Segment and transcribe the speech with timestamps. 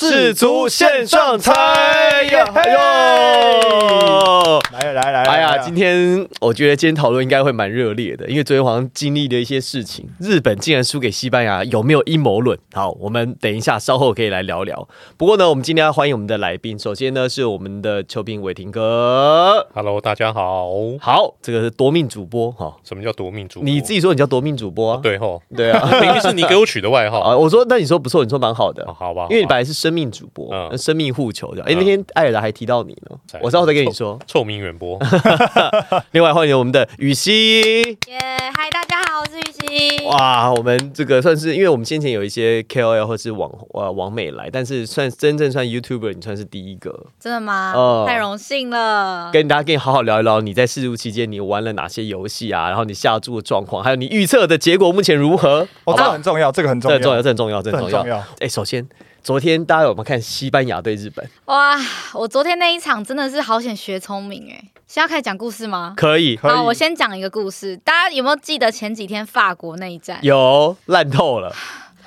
[0.00, 1.52] 世足线上猜
[2.30, 2.44] 呀！
[2.54, 12.56] 哎呦，来来来，哎呀，今天我觉得今天讨论应该会蛮热烈的，因为昨天好像经历了一些事情，日本竟然输给西班牙，有没有阴谋论？
[12.72, 14.88] 好，我们等一下稍后可以来聊聊。
[15.16, 19.66] 不过呢，我们今天要欢迎我们的来宾，首先呢是我们的邱斌伟霆哥。
[19.74, 20.70] Hello，大家好。
[21.00, 23.68] 好，这个是夺命主播哈，什么叫夺命主播？
[23.68, 25.00] 你自己说你叫夺命主播啊？
[25.02, 25.88] 对吼，对啊。
[26.00, 27.18] 明明是你给我取的外号。
[27.26, 31.62] 啊，我说那你说不错，你说蛮好的哦，好吧，因为你本来是生命主播，嗯生命护球的。
[31.64, 34.16] 哎，嗯那天艾尔达还提到你呢，哎我稍后再跟你说。
[34.26, 34.98] 臭名远播，
[36.12, 38.18] 另外欢迎我们的雨熙，耶，
[38.54, 40.06] 嗨，大家好，我是雨熙。
[40.06, 47.72] 哇，我们这个算是，因为我们先前有一些 KOL 或是网呃网美来，但是算真正算 YouTuber，你算是第一个，真的吗？
[47.74, 49.30] 呃太荣幸了。
[49.32, 55.66] 跟大家跟你好好聊一聊你在试入期间你玩了哪些游戏啊，然后你下注的状况，还有你预测的结果目前如何？
[55.84, 56.22] 哦，这很？
[56.22, 57.90] 重要，这个很重要，这很重要，这很重要，这很重要。
[57.90, 58.24] 这很重要。
[58.40, 58.86] 哎，首先
[59.28, 61.28] 昨天大家有没有看西班牙对日本？
[61.44, 61.76] 哇，
[62.14, 64.56] 我昨天那一场真的是好险学聪明哎。
[64.86, 65.92] 现在要开始讲故事吗？
[65.98, 67.76] 可以，可以好，我先讲一个故事。
[67.76, 70.18] 大家有没有记得前几天法国那一战？
[70.22, 71.54] 有烂透了，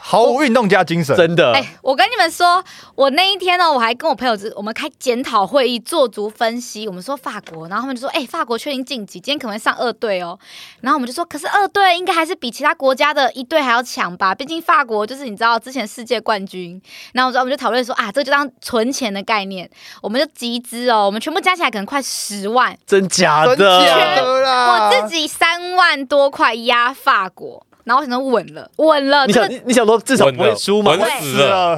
[0.03, 1.53] 毫无运动家精神，真的。
[1.53, 2.63] 哎、我跟你们说，
[2.95, 6.87] 我那一天呢，我还跟我朋友我们开检讨会议，做足分析。
[6.87, 10.37] 我们说法国，然后他们就说，哎、法国确定晋级，今天可能会上二队哦。
[10.81, 14.33] 然后我们就说，可是二队应该还是比其他国家的一队还要强吧？
[14.33, 16.81] 毕竟法国就是你知道之前世界冠军。
[17.13, 19.69] 然后我说我们就讨论说啊，这就当存钱的概念，
[20.01, 23.85] 我们就集资哦，我们全部加起来可能快十万，真假真的？
[23.85, 24.89] 假的啦！
[24.89, 27.65] 我自己三万多块压法国。
[27.83, 31.01] 然后我想说稳了，稳了，你这个想你你想说至少不会输嘛稳？
[31.21, 31.77] 死了。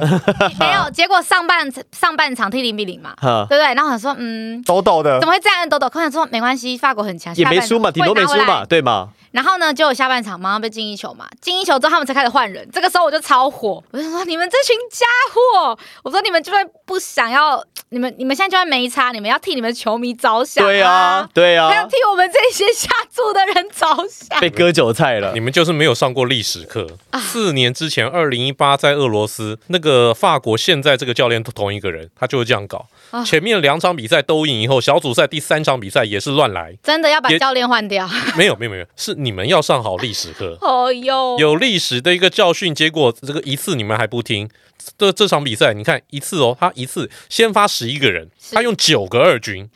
[0.58, 0.90] 没有。
[0.92, 3.74] 结果上半上半场踢零比零嘛，哈，对不对？
[3.74, 5.68] 然后我想说，嗯，抖抖的怎，么会这样？
[5.68, 8.64] 抖抖，我想说没关系，法国很强，下半场也没输嘛，顶多没输嘛。
[8.66, 9.08] 对吗？
[9.30, 12.68] 然后呢，结果下半场马上被进一球嘛，进一球之后他们才开始换人。
[12.72, 24.38] 这个时候我就超火，我就说你们这群家伙，我说你们就算不想要，你们你们现在就算没差，你们要替你们球迷着想、对啊，，对啊还要替，我们这些下注的人着想。
[24.40, 25.40] 被割韭菜了你。
[25.44, 26.86] 们就是没有上过历史课。
[27.10, 32.86] 啊四年之前，二零一八在俄罗斯，那个法国现在这个教练同一个人，他就会这样搞。
[33.10, 36.76] 啊前面两场比赛都赢以后，小组赛第三场比赛也是乱来。
[36.82, 38.08] 真的要把教练换掉。
[38.36, 40.58] 没有没有没有，是你们要上好历史课。
[40.62, 44.48] 哦哟，有历史的一个教训，结果这个一次你们还不听。
[44.98, 49.68] 这这场比赛，你看一次哦，他一次先发十一个人，他用九个二军，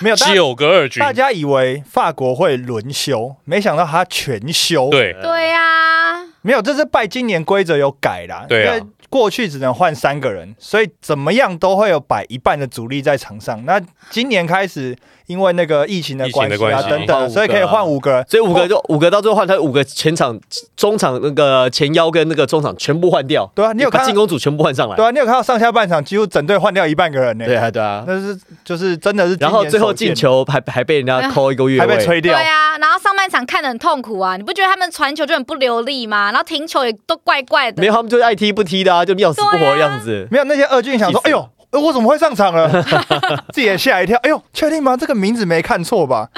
[0.00, 8.46] 没有大家九个二军，大家以为法国会轮休，没想到他全休。，对对呀、没有，这是拜今年规则有改啦。
[8.48, 13.62] 对啊因为过去只能换三个人，所以怎么样都会有摆一半的主力在场上。
[13.66, 14.96] 那今年开始，
[15.26, 18.24] 因为那个疫情的关系啊等等，所以可以换五个人。
[18.28, 20.38] 所以五个就五个到最后换，他五个前场、
[20.76, 24.96] 中场那个前腰跟那个中场全部换掉，对啊，你有看进攻组全部换上来。
[24.96, 27.44] 对啊，你有看到上下半场几乎整队换掉一半个人呢？
[27.44, 28.04] 对啊，对啊。
[28.06, 32.34] 那是就是真的是然后最后进球还还被人家扣一个月还被，吹掉。
[32.34, 36.30] 对啊，然后上半场看得很痛苦啊，你不觉得他们传球就很不流利吗？
[36.30, 37.80] 然后停球也都怪怪的。
[37.80, 40.26] 没有他们就是爱踢不踢的啊，就要死不活的样子。
[40.30, 42.70] 没有那些二俊想说，哎呦，呃我怎么会上场了？
[43.52, 44.18] 自己也吓一跳。
[44.22, 44.96] 哎呦，确定吗？
[44.96, 46.28] 这个名字没看错吧？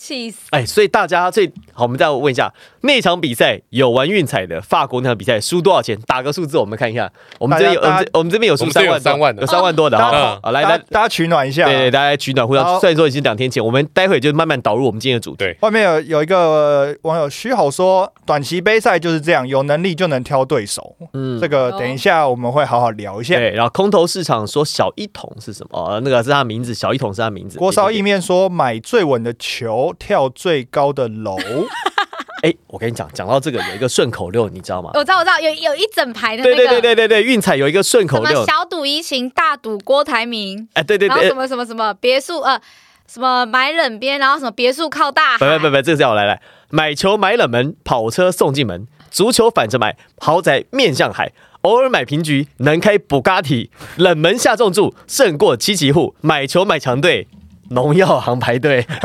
[0.00, 0.38] 气死！
[0.50, 2.50] 哎，所以大家最好，我们再问一下，
[2.80, 5.98] 那场比赛有玩运彩的法国那场比赛输多少钱？
[6.06, 7.12] 打个数字，我们看一下。
[7.38, 10.40] 我们这边有，我们这我们这边有输三万，三万的有三万多的大家哈。
[10.42, 11.66] 好，来来大家，取暖一下。
[11.66, 12.64] 对对，大家取暖互相。
[12.64, 15.44] 好虽然说已经两天前，我们待会就慢慢导入我们今天的主题。
[15.60, 20.96] 外面有有一个网友虚吼说，短期杯赛就是这样，有能力就能挑对手。
[21.12, 23.34] 嗯这个等一下我们会好好聊一下。
[23.34, 25.78] 对，然后空头市场说小一桶是什么？
[25.78, 27.58] 哦，那个是他名字，小一桶是他名字。
[27.58, 31.36] 郭少意面说，买最稳的球，跳最高的楼。
[32.42, 34.90] 哎，我跟你讲，讲到这个有一个顺口溜，你知道吗？
[34.94, 38.46] 我知道，我知道，有有一整排的那对个，对对对对对，运彩有一个顺口溜。
[38.46, 42.58] 小赌怡情，大赌郭台铭，哎，对对对然后什，么什么什么别墅呃，
[43.06, 46.40] 什么买冷边，然后什么别墅靠大海，不不不不，这个叫我来来，
[46.70, 51.32] 买球买冷门，跑车送进门，足球反着买，豪宅面向海。
[51.62, 56.14] 偶尔买平局，能开补咖体，冷门下重注，胜过七级户。
[56.22, 57.28] 买球买强队，
[57.70, 58.86] 农药行排队。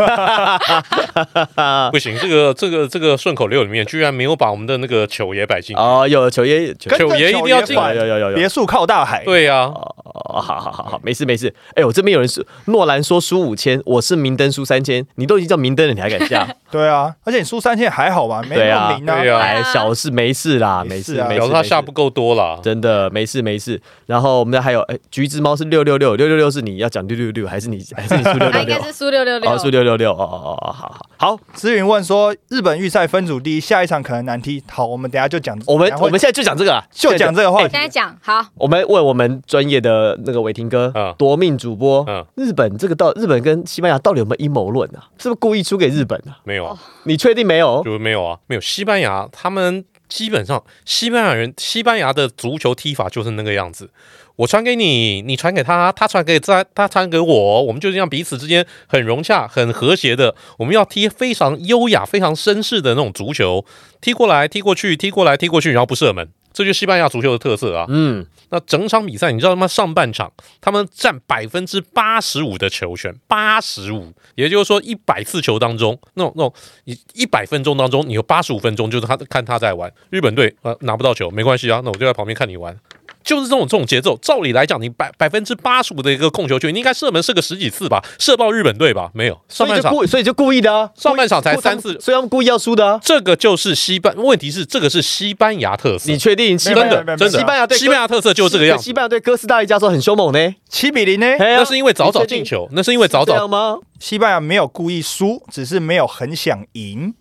[1.91, 5.81] 不行，这个这个这个顺口溜里面居然没有把我们的那个球爷摆进去。
[5.81, 8.35] 哦，有球爷，球球爷一定要进有有有有有。
[8.35, 9.23] 别墅靠大海。
[9.23, 9.71] 对呀、
[10.03, 11.53] 好好好好，没事没事。
[11.75, 16.47] 哎，我这边有人说诺兰说输五千，我是明灯输三千，你都已经叫明灯了，你还敢下？
[16.71, 19.21] 对啊，而且你输三千还好吧，没对啊那么明啊。
[19.21, 21.15] 对啊哎，小事没事啦，没没事。
[21.15, 22.59] 表示他下不够多啦。
[22.61, 23.81] 真的没事没事。
[24.05, 28.75] 然后我们还有哎，橘子猫是六六六六六六是你要讲六六六还是你还是你输六六六？
[28.75, 29.57] 应该是输六六六哦，。
[29.57, 31.39] 输六六六哦哦哦，好好好。
[31.53, 34.63] 思云问说，日本预赛分组第一，下一场可能难踢。
[34.69, 35.57] 好，我们等下就讲。
[35.65, 45.03] 我们我们现在就讲这个啊，就讲这个话现在讲好，我们问我们专业的那个伟霆哥嗯，夺命主播嗯，日本这个到日本跟西班牙到底有没有阴谋论啊？
[45.17, 46.37] 是不是故意输给日本啊？
[46.43, 47.81] 没有啊，你确定没有？
[47.83, 48.61] 就是没有啊，没有。
[48.61, 53.89] 西班牙他们基本上，西班牙人，西班牙的足球踢法就是那个样子。
[54.37, 60.35] 我传给你，你传给他，他传给他，他传给我，我们就这样彼此之间很融洽、很和谐的。
[60.59, 63.65] 我们要踢非常优雅、非常绅士的那种足球，
[64.01, 67.85] 踢过来、踢过去、踢过来、踢过去，然后不射门，这就是西班牙足球的特色啊。
[67.87, 70.31] 嗯，那整场比赛，你知道他妈上半场
[70.61, 76.53] 他们占百分之八十五的球权，八十五，也就是说一百次球当中，那种那种
[76.85, 79.91] 一一百分钟当中，你有八十五分钟就是他看他在玩。
[80.09, 82.77] 日本队呃拿不到球没关系啊，那我就在旁边看你玩。
[83.25, 89.09] 就是这种这种节奏，照理来讲，你百百分之八十五的一个控球权，你应该射门射个十几次吧，射爆日本队吧？
[89.13, 92.99] 没有，上半场所以就故所以就故意的啊，上半场才三次所以他们故意要输的啊。
[93.03, 98.93] 这个就是西班，问题是这个是西班牙特色你，确定西班牙真的真的，西班牙队西班牙特色就是这个样子西。
[98.93, 100.55] 班牙对哥斯达黎加说很凶猛呢？
[100.69, 101.35] 七比零呢？
[101.39, 103.79] 那是因为早早进球，那是因为早早吗？
[103.99, 107.13] 西班牙没有故意输，只是没有很想赢。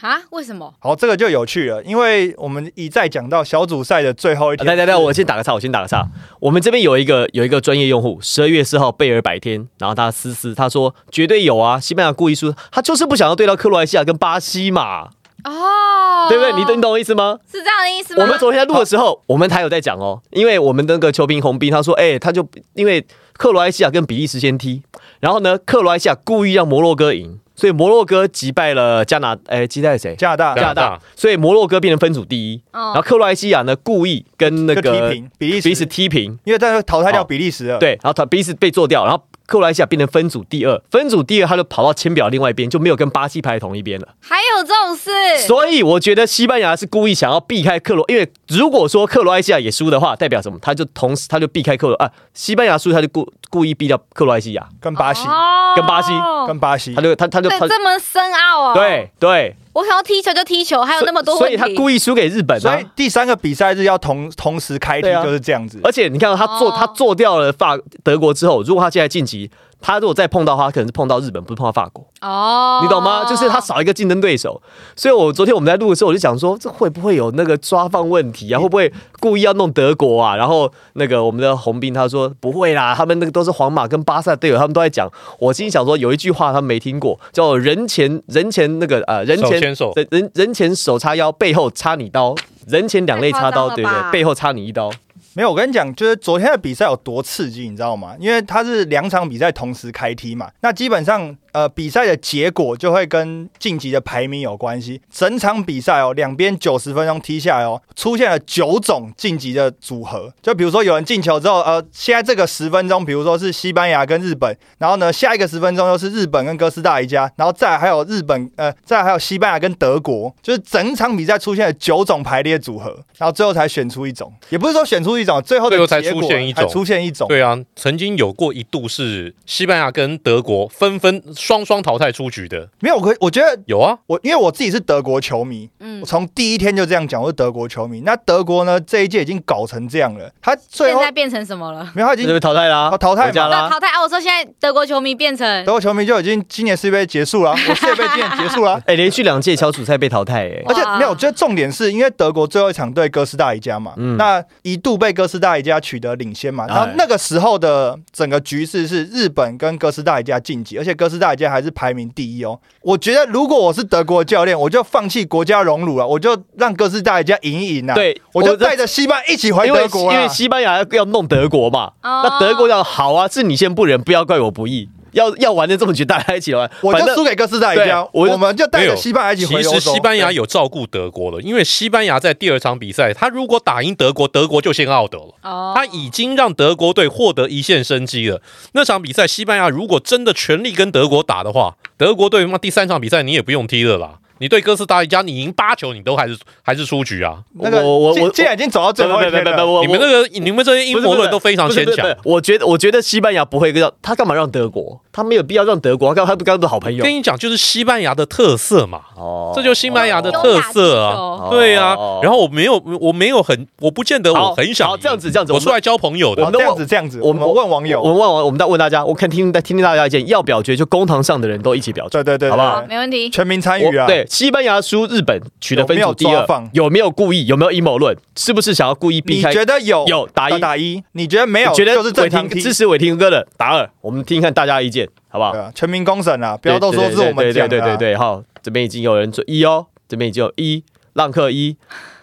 [0.00, 0.20] 啊？
[0.30, 0.72] 为什么？
[0.78, 4.66] 好，这个就有趣了，因为我们一再讲到小组赛的最后一天。
[4.66, 6.06] 来来来，我先打个岔，我先打个岔。
[6.40, 15.08] 我们这边有一个有一个专业用户，十二月四号贝尔白天，然后他私私他说绝对有啊，西班牙故意输，他就是不想要对到克罗埃西亚跟巴西嘛，
[15.44, 16.52] 哦，对不对？
[16.54, 17.38] 你懂你懂我意思吗？
[17.50, 18.22] 是这样的意思吗？
[18.22, 24.82] 我们昨天在录的时候，我们台有在讲哦，因为我们那个球评红兵他说，哎、他就因为克罗埃西亚跟比利时先踢，
[25.20, 30.14] 然后呢，克罗埃西亚故意让摩洛哥赢，所以摩洛哥击败了加拿，哎、击败谁？
[30.16, 30.54] 加拿大。
[30.54, 30.98] 加拿大。
[31.14, 44.06] 所以摩洛哥变成分组第一，嗯然后克罗埃西亚呢故意跟那个踢平比利比利时时，踢平，因为在那淘汰掉比利时了。，对，然后他比利时被做掉，然后克罗埃西亚变成分组第二，分组第二他就跑到签表另外一边，就没有跟巴西排在同一边了。
[44.20, 45.10] 还有这种事，
[45.44, 50.56] 所以我觉得西班牙是故意想要避开克罗，因为如果说克罗埃西亚也输的话，代表什么？
[50.62, 56.12] 他就同时他就避开克罗啊，西班牙输他就故故意避掉克罗埃西亚，跟巴西，哦跟巴西
[56.46, 57.02] 跟巴西他。
[57.02, 61.66] 就他他就他这么深奥哦。，对对，我想要踢球就踢球，还有那么多所以他。
[61.74, 62.86] 故意输给日本啊所以。
[62.94, 65.80] 第三个比赛日要同同时开踢就是这样子。
[65.82, 69.50] 而且你看到他做哦他做掉了法德国之后，如果他现在晋级，
[69.80, 72.06] 他如果再碰到他，可能是碰到日本，不是碰到法国。
[72.20, 73.24] 哦，你懂吗？
[73.24, 74.60] 就是他少一个竞争对手，
[74.94, 78.60] 所以我昨天我们在录的时候，我就想说，这会不会有那个抓放问题啊？
[78.60, 80.36] 会不会故意要弄德国啊？
[80.36, 85.10] 然后那个我们的红兵他说不会啦，他们那个都是皇马跟巴萨队友，他们都在讲。
[85.38, 92.34] 我心里想说，有一句话他们没听过，叫人前人前那个呃人前手手人人人前手叉腰，背后插你刀，
[92.66, 94.12] 人前两肋插刀，对不对？
[94.12, 94.90] 背后插你一刀。
[95.34, 98.14] 没有，我跟你讲，就是昨天的比赛有多刺激，你知道吗？
[98.18, 105.00] 因为它是两场比赛同时开踢嘛，那基本上呃比赛的结果就会跟晋级的排名有关系。
[105.10, 110.32] 整场比赛哦，两边九十分钟踢下来哦，出现了九种晋级的组合。
[110.42, 127.28] 就比如说有人进球之后，呃，现在这个十分钟，比如说是西班牙跟日本，然后呢下一个十分钟又是日本跟哥斯达黎加，然后再还有日本呃，再还有西班牙跟德国，就是整场比赛出现了九种排列组合，然后最后才选出一种，也不是说选出一种，最后的最后才出现一种才出现一种。
[127.28, 138.00] 对啊，曾经有过一度是西班牙跟德国纷纷双双淘汰出局的，没有，我我觉得有啊，我因为我自己是德国球迷，嗯我，从第一天就这样讲，我是德国球迷。
[138.00, 141.90] 那德国呢，这一届已经搞成这样了，他最后现在变成什么了？
[141.94, 143.62] 没有，他已经被淘汰啦，哦淘汰嘛回家啦。
[143.62, 144.00] 那淘汰啊！
[144.02, 148.80] 我说现在德国球迷变成德国球迷就已经今年世界杯结束了， 我世界杯今年结束了。
[148.86, 162.58] 哎，连续两届小组赛被淘汰，哎，而且没有，我觉得重点是因为德国最后一场对哥斯达黎加嘛，嗯那一度被哥斯达黎加取得领先嘛，哎然后那个时候的整个局势是日本跟哥斯达黎加晋级，而且哥斯达黎加还是排名第一哦。
[162.82, 170.14] 我觉得如果我是德国教练，我就放弃国家荣辱了，我就让哥斯达黎加赢一赢啊，，对，我就带着西班牙一起回德国啊。
[170.14, 174.88] 因为西班牙要要弄德国嘛，哦那德国要好啊，是你先不仁，不要怪我不义。
[175.12, 179.80] 要要玩的这么绝，大家一起玩，我反正就输给哥斯达黎加，我我们就带着西班牙一起回其欧洲。
[179.80, 185.34] 实西班牙有照顾德国了，因为西班牙在第二场比赛，他如果打赢德国，德国就先奥德了。
[185.42, 188.40] 哦，他已经让德国队获得一线生机了。
[188.72, 194.19] 那场比赛，西班牙如果真的全力跟德国打的话，德国队那第三场比赛你也不用踢了啦。
[194.40, 197.38] 你对哥斯达黎加，你赢八球，你都还是还是出局啊。
[197.60, 202.06] 那个我我我既既然已经走到最后一天了，你们那个你们这些阴谋论都非常牵强。
[202.24, 204.98] 我觉得我觉得西班牙不会让他干嘛让德国？
[205.12, 207.04] 他没有必要让德国，他他不刚的好朋友。
[207.04, 209.00] 跟你讲，就是西班牙的特色嘛。
[209.14, 211.50] 哦，这就是西班牙的特色啊。
[211.50, 211.94] 对啊。
[212.22, 216.50] 然后我没有我没有很我不见得我很想这样子这样子，我出来交朋友的。
[216.50, 222.82] 这样子这样子，我们问网友，我们问网，我们再问大家，我看听听听大家意见，要表决就公堂上的人都一起表决，对对对，好不好？
[222.88, 224.06] 没问题，全民参与啊。
[224.06, 227.46] 对，西班牙输日本取得分数第二，有没有故意？
[227.46, 228.16] 有没有阴谋论？
[228.36, 229.48] 是不是想要故意避开？
[229.48, 230.06] 你觉得有？
[230.06, 231.02] 有打一打一？
[231.12, 231.72] 你觉得没有？
[231.74, 233.90] 觉得就是伟霆支持伟霆哥的打二。
[234.00, 235.72] 我们听听看大家意见，好不好？
[235.74, 237.70] 全民公审啊，不要都说是我们讲的。
[237.70, 240.84] 对对对对，好，这边已经有人说一哦，这边已经有一
[241.14, 241.76] 浪客一，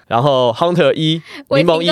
[0.07, 1.87] 然后 Hunter 一，柠檬一，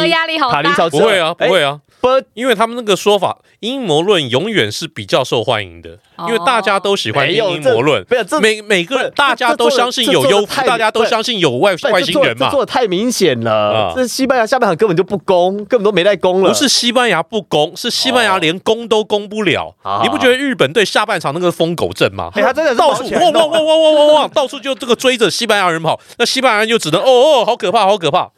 [0.50, 1.82] 卡林乔不会啊，不会啊。
[2.06, 8.06] 不，因为他们那个说法，阴谋论永远是比较受欢迎的，因为大家都喜欢听阴谋论。
[8.40, 12.52] 每每个人大家都相信有优，大家都相信有外外星人嘛。
[12.52, 16.50] 做的太明显了，这西班牙下半场根本就不攻，根本都没在攻了。
[16.50, 19.76] 不是西班牙不攻，是西班牙连攻都攻不了。
[20.04, 22.30] 你不觉得日本队下半场那个疯狗阵吗？
[22.36, 28.30] 哎，他真的到处汪汪汪汪汪汪汪，到处就这个追着西班牙人跑，那西班牙人就只能哦哦，好可怕，好可怕。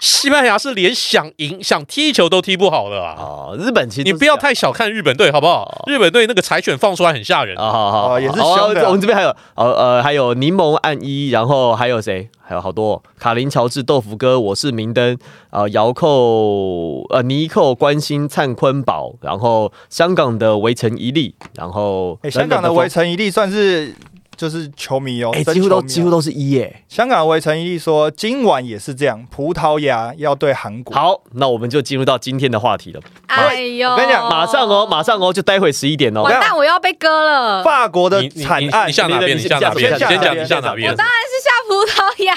[0.00, 3.16] 西班牙是连想赢、想踢球都踢不好的啊！
[3.18, 5.84] 哦，日本其实你不要太小看日本队，好不好？
[5.86, 7.70] 日本队那个柴犬放出来很吓人啊！
[7.70, 8.86] 好好，也是凶的。
[8.86, 12.28] 我们这边还有呃呃，还有柠檬暗一，然后还有谁？
[12.46, 15.16] 还有好多卡林乔治、豆腐哥，我是明灯
[15.50, 23.94] 啊，遥扣呃尼寇关心灿坤宝，然后香港的围城一粒，然后香港的围城一粒算是。
[24.36, 26.82] 就是球迷哦，几乎都几乎都是一耶。
[26.88, 30.94] 香港围陈一力说，今晚也是这样，葡萄牙要对韩国。
[30.94, 33.00] 好，那我们就进入到今天的话题了。
[33.26, 36.22] 哎呦，我跟你讲，马上哦，马上哦，就待会十一点哦。
[36.22, 37.62] 完蛋，我要被割了。
[37.62, 39.36] 法国的惨案，你下哪边？
[39.36, 39.98] 你下哪边？
[39.98, 40.90] 先讲你下哪边？
[40.90, 42.34] 我当然是下葡萄牙。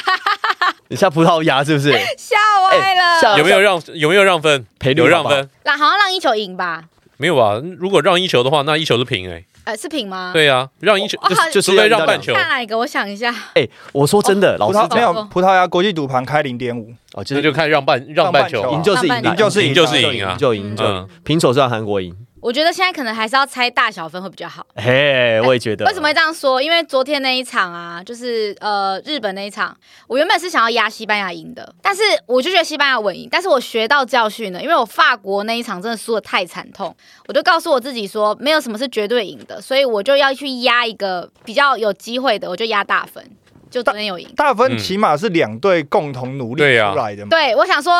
[0.89, 1.91] 你下葡萄牙是不是？
[2.17, 2.35] 吓
[2.69, 3.37] 歪了。
[3.37, 3.81] 有没有让？
[3.93, 4.65] 有没有让分？
[4.79, 5.49] 赔有让分？
[5.63, 6.83] 那好像让一球赢吧？
[7.17, 7.61] 没有吧？
[7.77, 9.43] 如果让一球的话，那一球是平哎。
[9.67, 10.31] 呃，是平吗？
[10.31, 11.19] 对呀，让一球
[11.51, 12.33] 就除非让半球。
[12.33, 12.77] 看哪一个？
[12.77, 13.35] 我想一下。
[13.53, 22.15] 哎，我说真的，老师没有葡萄牙国际赌盘开零点五哦，其实就看让半让半球，赢就是赢，赢就是赢就是赢啊，就赢就赢，平手是让韩国赢。
[22.39, 24.65] 我觉得现在可能还是要猜大小分会比较好。
[24.75, 25.85] 嘿，我也觉得。
[25.85, 26.61] 为什么会这样说？
[26.61, 29.75] 因为昨天那一场啊，就是呃日本那一场，
[30.07, 33.27] 我原本是想要压西班牙赢的，但是我就觉得西班牙稳赢。
[33.29, 36.95] 但是我学到教训了，因为我法国那一场真的输的太惨痛，
[37.27, 43.23] 我就告诉我自己说，没有什么是绝对赢的，所以我就要去压一个比较有机会的，我就压大分。
[43.69, 47.29] 就昨天有赢，大分起码是两队共同努力出来的嘛。
[47.29, 47.91] 对，我想说。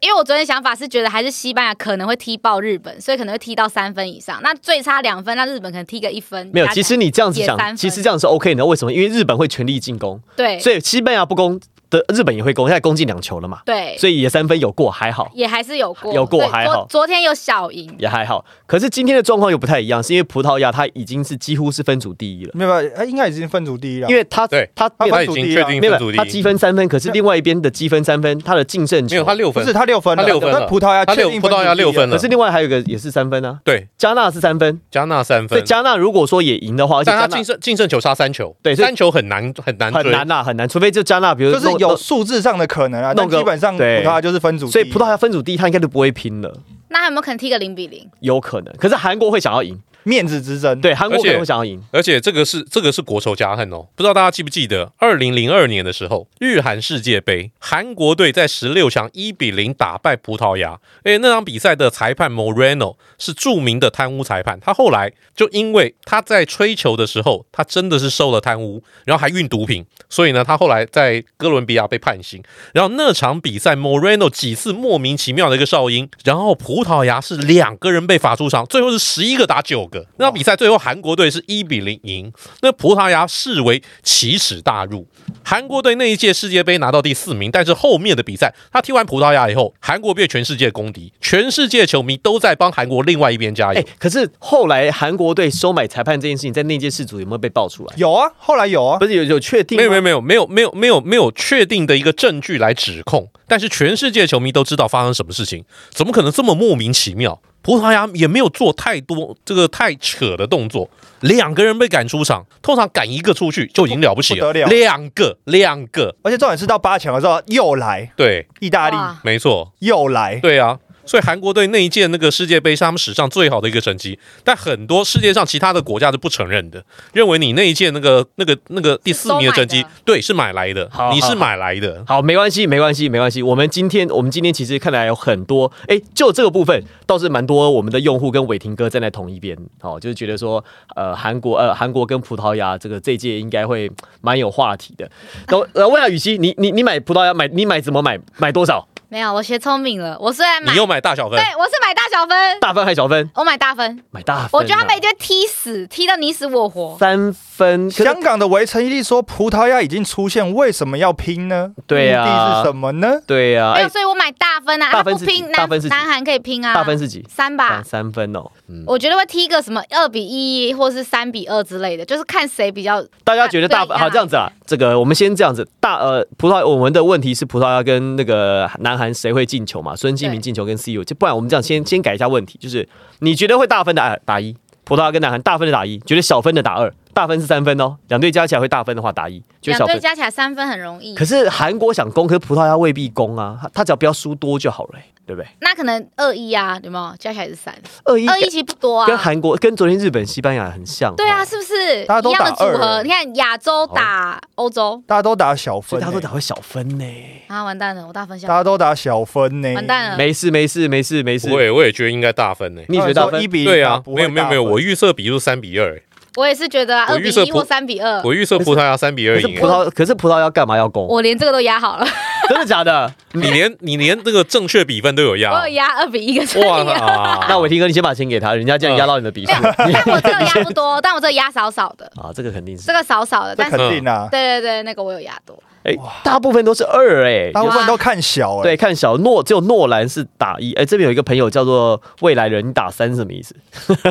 [0.00, 4.40] 因为我昨天想法是觉得还是西班牙可能会踢爆日本，所以可能会踢到三分以上。
[4.42, 6.50] 那最差两分，那日本可能踢个一分。
[6.52, 8.64] 没有，其实你这样子想，其实这样是 OK 的。
[8.64, 8.92] 为什么？
[8.92, 11.60] 因为日本会全力进攻，对，所以西班牙不攻。
[11.96, 13.60] 的日本也会攻，现在攻进两球了嘛？
[13.64, 16.86] 对，所以也三分有过，还好，也还是有过，有过还好。
[16.88, 18.44] 昨天有小赢，也还好。
[18.66, 22.50] 可是今天的状况又不太一样，是因为葡萄牙他已经是几乎是分组第一了。
[22.54, 43.12] 没有，他应该已经分组第一了，因为他对他他已经确定分组第一，他积分三分，可是另外一边的积分三分，他的净胜球没有他六分，不是他六分，他六分，葡萄牙他六葡萄牙六分了，可是另外还有一个也是三分啊，对，加纳是三分，加纳三分，加纳如果说也赢的话，但他净胜净胜球差三球，对，三球很难很难很难呐，很难，除非就加纳，比如就是有数字上的可能啊。
[43.16, 46.60] 那基本上葡萄牙就是分组，所以葡萄牙分组第一，他应该就不会拼了。
[46.88, 48.08] 那有没有可能踢个零比零？
[48.20, 49.78] 有可能，可是韩国会想要赢。
[50.06, 53.88] 面子之争，对韩国可能会想要赢，而且这个是这个是国仇家恨哦。
[53.96, 60.78] 不知道大家记不记得，二零零二年的时候，日韩世界杯，韩国队在十六强一比零打败葡萄牙。
[61.02, 72.40] 哎，那场比赛的裁判 Moreno 是著名的贪污裁判，他后来就因为他在吹球的时候，他真的是受了贪污，然后还运毒品，所以呢，他后来在哥伦比亚被判刑。
[72.72, 79.95] 然后那场比赛 Moreno 几次莫名其妙的一个哨音，然后葡萄牙是两个人被罚出场，最后是十一个打九个。
[80.16, 85.06] 那场比赛最后韩国队是一比零赢，那葡萄牙视为奇耻大辱。
[85.44, 93.82] 韩国队那一届世界杯拿到第四名，但是后面的比赛他踢完葡萄牙以后，韩国被全世界公敌，全世界球迷都在帮韩国另外一边加油。
[93.98, 97.94] 可是后来韩国队收买裁判这件事情，在那届世足有没有被爆出来？
[97.96, 99.76] 有啊，后来有啊，不是有有确定？
[99.76, 107.40] 没有没有没有没有没有没有没有确定的一个证据来指控，但是全世界球迷都知道发生什么事情，怎么可能这么莫名其妙？
[107.66, 118.96] 葡萄牙也没有做太多这个太扯的动作，两个人被赶出场，通常赶一个出去就已经了不起了，两个两个，而且重点是到八强的时候又来，对，意大利。
[119.24, 120.78] 没错，又来，对啊。
[121.06, 132.04] 所以韩国队那一届那个世界杯是他们史上最好的一个成绩，但很多世界上其他的国家是不承认的，认为你那一届那个那个那个第四名的成绩对，是买来的好，你是买来的。
[132.06, 133.42] 好，没关系，没关系，没关系。
[133.42, 140.64] 我们今天，我们今天其实看来有很多，哎，就这个部分倒是蛮多我们的用户跟伟霆哥站在同一边，哦，就是觉得说，
[140.96, 145.08] 呃，韩国，呃，韩国跟葡萄牙这个这届应该会蛮有话题的。
[145.48, 148.18] 那我呃，问下雨熙，你你你买葡萄牙买你买怎么买？
[148.38, 148.86] 买多少？
[149.08, 150.16] 没有，我学聪明了。
[150.18, 153.30] 我虽然买，你又买大小分对，我是买大小分，大分还是小分？
[153.34, 154.02] 我买大分。
[154.10, 156.96] 买大分啊、我觉得他们一定会踢死，踢到你死我活。
[156.98, 161.70] 三分，香港的围城一力说葡萄牙已经出现，为什么要拼呢？
[161.86, 163.20] 对啊目的是什么呢？
[163.26, 164.90] 对呀、哎、没有，所以我买大分啊。
[164.90, 166.74] 大分是几他不拼，南大分是几南韩可以拼啊。
[166.74, 167.24] 大分是几？
[167.28, 168.06] 三吧三。
[168.16, 168.50] 分哦。
[168.68, 173.04] 嗯，我觉得会踢个什么二比一，或是三比二之类的，就是看谁比较。
[173.24, 174.50] 大家觉得大对好这样子啊？
[174.64, 179.94] 这个我们先这样子，大呃葡萄我们的问题是葡萄牙跟那个南韩谁会进球嘛？
[179.94, 182.88] 孙继民进球跟 C U，就不然我们这样先先改一下问题，就是
[183.20, 189.98] 你觉得会大分的打打一，葡萄牙跟南韩大分的打一，觉得小分的打二，大分是三分哦，两队加起来会大分的话打一，两队。
[189.98, 195.48] 加起来三分很容易可，是韩国想攻，可是葡萄牙未必攻啊，他他只要不要输多就好了、对不对？
[195.62, 197.16] 那可能二一啊，有没有？
[197.18, 199.06] 加起来是三，二一二一其实不多啊。
[199.06, 203.02] 跟韩国跟昨天日本、西班牙很像，对啊，哦，是不是大家都一样的打合？
[203.02, 207.04] 你看亚洲打欧洲大家都打小分、所以他都欸，打会小分呢。
[207.48, 210.18] 啊，完蛋了，我大分小大家都打小分呢、完蛋了。
[210.18, 212.82] 没事没事没事没事，我也我也觉得应该大分呢。
[212.88, 213.48] 你觉得大分一？
[213.48, 215.98] 比对啊，没有没有没有，我预测比数三比二，
[216.36, 219.58] 我也是觉得啊，二比一或三比二，我预测葡萄牙三比二可是赢。
[219.58, 221.06] 葡萄可是葡萄牙干嘛要攻？
[221.08, 222.06] 我连这个都压好了，
[222.48, 223.12] 真的假的？
[223.32, 227.44] 你连你连这个正确比分都有压我有压二比一跟三比哇！
[227.48, 229.52] 那伟霆哥，你先把钱给他，人家这样压到你的比数。
[229.62, 232.92] 但我这个压不多，但我这个压少少的，啊，这个肯定是这。
[232.92, 235.58] 个少少的，这但是肯定啊，对对对，那个我有压多。
[235.86, 240.72] 哎，大部分都是二哎，大部分都看小哎、对，看小诺只有诺兰是打一。
[240.72, 243.54] 哎，这边有一个朋友叫做未来人，你打三什么意思？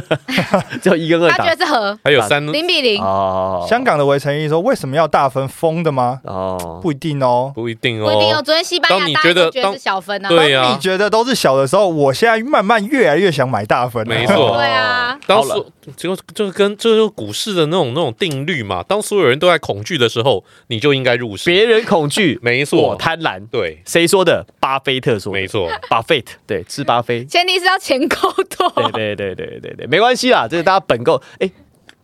[0.81, 1.55] 只有一跟二打他觉。
[1.55, 6.21] 得是和还有三零比零，哦，香港的围城一说为什么要大分疯的吗？
[6.23, 7.51] 哦，不一定哦。
[7.53, 8.39] 不一定哦不一定哦。
[8.39, 8.41] 哦。
[8.41, 14.15] 昨天西班牙当你大家都觉得是小分啊，对呀你觉得都是小的时候，我现在慢慢越来越想买大分了。
[14.15, 15.65] 没错 对啊，当好了所
[15.97, 18.81] 就就跟这就是股市的那种那种定律嘛。
[18.87, 21.49] 当所有人都在恐惧的时候，你就应该入市。
[21.49, 23.41] 别人恐惧，我 没错，我贪婪。
[23.49, 24.45] 对，谁说的？
[24.59, 25.39] 巴菲特说的。
[25.39, 25.69] 没错。
[25.89, 27.25] 巴菲特对，吃巴菲。
[27.25, 28.17] 前提是要钱够
[28.57, 28.91] 多。
[28.91, 31.21] 对对对对对对，没关系啦，这是大家本够。
[31.39, 31.49] 哎，